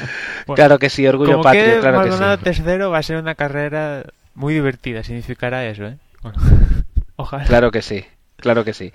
[0.46, 2.44] Bueno, claro que sí, orgullo patrio, que claro que Maldonado sí.
[2.44, 4.04] tercero va a ser una carrera
[4.36, 5.98] muy divertida, significará eso, ¿eh?
[6.22, 6.38] Bueno,
[7.16, 7.46] Ojalá.
[7.46, 8.94] Claro que sí, claro que sí.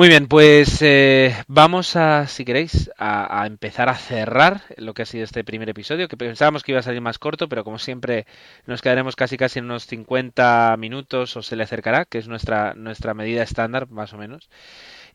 [0.00, 5.04] Muy bien, pues eh, vamos a, si queréis, a, empezar a cerrar lo que ha
[5.04, 8.24] sido este primer episodio, que pensábamos que iba a salir más corto, pero como siempre
[8.64, 12.72] nos quedaremos casi casi en unos 50 minutos o se le acercará, que es nuestra,
[12.72, 14.48] nuestra medida estándar, más o menos.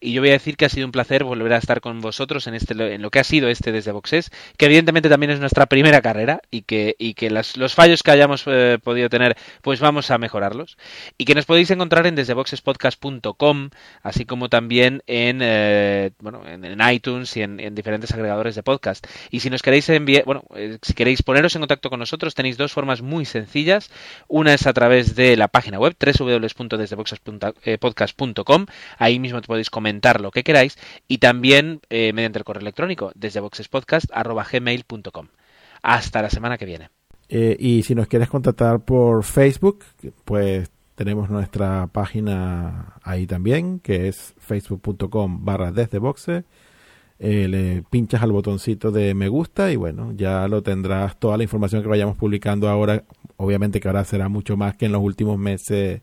[0.06, 2.45] Y yo voy a decir que ha sido un placer volver a estar con vosotros
[2.45, 5.66] en, este, en lo que ha sido este desde boxes, que evidentemente también es nuestra
[5.66, 10.12] primera carrera y que, y que los fallos que hayamos eh, podido tener, pues vamos
[10.12, 10.78] a mejorarlos.
[11.18, 13.72] Y que nos podéis encontrar en desdeboxespodcast.com,
[14.03, 19.08] así como también en, eh, bueno, en, iTunes y en, diferentes agregadores de podcast.
[19.32, 22.58] Y si nos queréis enviar, bueno, eh, si queréis poneros en contacto con nosotros, tenéis
[22.58, 23.89] dos formas muy sencillas.
[24.28, 28.66] Una es a través de la página web www.desdeboxespodcast.com.
[28.99, 30.77] Ahí mismo podéis comentar lo que queráis
[31.07, 35.27] y también mediante el correo electrónico desde boxespodcast.gmail.com.
[35.81, 36.89] Hasta la semana que viene.
[37.29, 39.83] Eh, y si nos quieres contactar por Facebook,
[40.25, 46.43] pues tenemos nuestra página ahí también, que es facebook.com barra desde boxe.
[47.17, 51.43] Eh, le pinchas al botoncito de me gusta y bueno, ya lo tendrás toda la
[51.43, 53.03] información que vayamos publicando ahora.
[53.37, 56.01] Obviamente que ahora será mucho más que en los últimos meses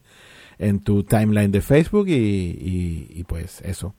[0.63, 3.95] en tu timeline de Facebook y, y pues eso.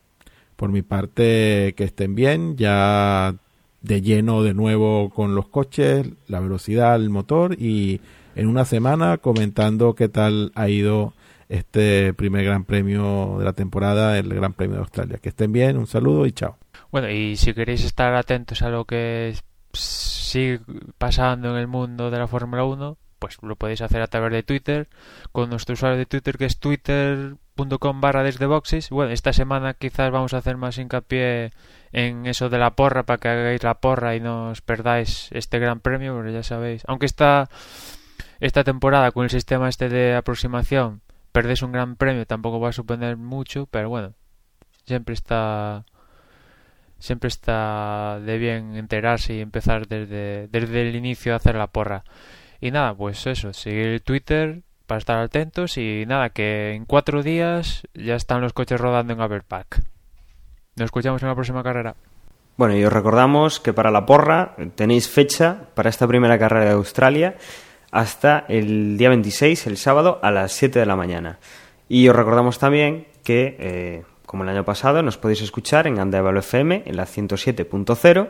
[0.56, 2.56] Por mi parte, que estén bien.
[2.58, 3.36] Ya
[3.84, 8.02] de lleno de nuevo con los coches, la velocidad, el motor y
[8.36, 11.14] en una semana comentando qué tal ha ido
[11.50, 15.20] este primer gran premio de la temporada, el Gran Premio de Australia.
[15.22, 16.58] Que estén bien, un saludo y chao.
[16.92, 19.36] Bueno, y si queréis estar atentos a lo que
[19.74, 20.62] sigue
[20.98, 24.44] pasando en el mundo de la Fórmula 1, pues lo podéis hacer a través de
[24.44, 24.90] Twitter,
[25.32, 28.90] con nuestro usuario de Twitter que es twitter.com barra desde boxes.
[28.90, 31.54] Bueno, esta semana quizás vamos a hacer más hincapié
[31.94, 35.58] en eso de la porra para que hagáis la porra y no os perdáis este
[35.60, 37.48] gran premio, porque ya sabéis, aunque esta,
[38.42, 41.00] esta temporada con el sistema este de aproximación
[41.32, 44.16] perdéis un gran premio, tampoco va a suponer mucho, pero bueno,
[44.86, 45.86] siempre está
[47.00, 52.04] siempre está de bien enterarse y empezar desde, desde el inicio a hacer la porra.
[52.64, 57.84] Y nada, pues eso, seguir Twitter para estar atentos y nada, que en cuatro días
[57.94, 59.82] ya están los coches rodando en Aberpack.
[60.78, 61.94] Nos escuchamos en la próxima carrera.
[62.56, 66.72] Bueno, y os recordamos que para la porra tenéis fecha para esta primera carrera de
[66.72, 67.36] Australia
[67.92, 71.40] hasta el día 26, el sábado, a las 7 de la mañana.
[71.90, 76.40] Y os recordamos también que, eh, como el año pasado, nos podéis escuchar en Andevalo
[76.40, 78.30] FM, en la 107.0,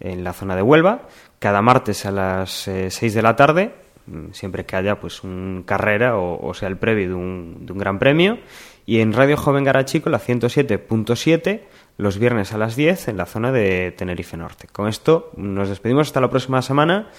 [0.00, 1.02] en la zona de Huelva,
[1.38, 3.74] cada martes a las 6 eh, de la tarde,
[4.06, 7.78] mm, siempre que haya pues un carrera o, sea el previo de un, de un
[7.78, 8.38] gran premio
[8.86, 11.60] y en Radio Joven Garachico la 107.7
[11.96, 14.68] los viernes a las 10 en la zona de Tenerife Norte.
[14.72, 17.10] Con esto nos despedimos hasta la próxima semana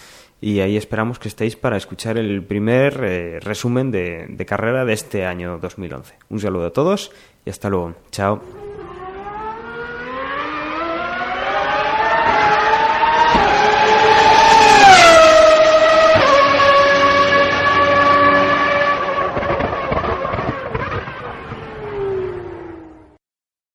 [0.41, 4.93] y ahí esperamos que estéis para escuchar el primer eh, resumen de, de carrera de
[4.93, 6.15] este año 2011.
[6.29, 7.11] Un saludo a todos
[7.45, 7.93] y hasta luego.
[8.09, 8.70] Chao.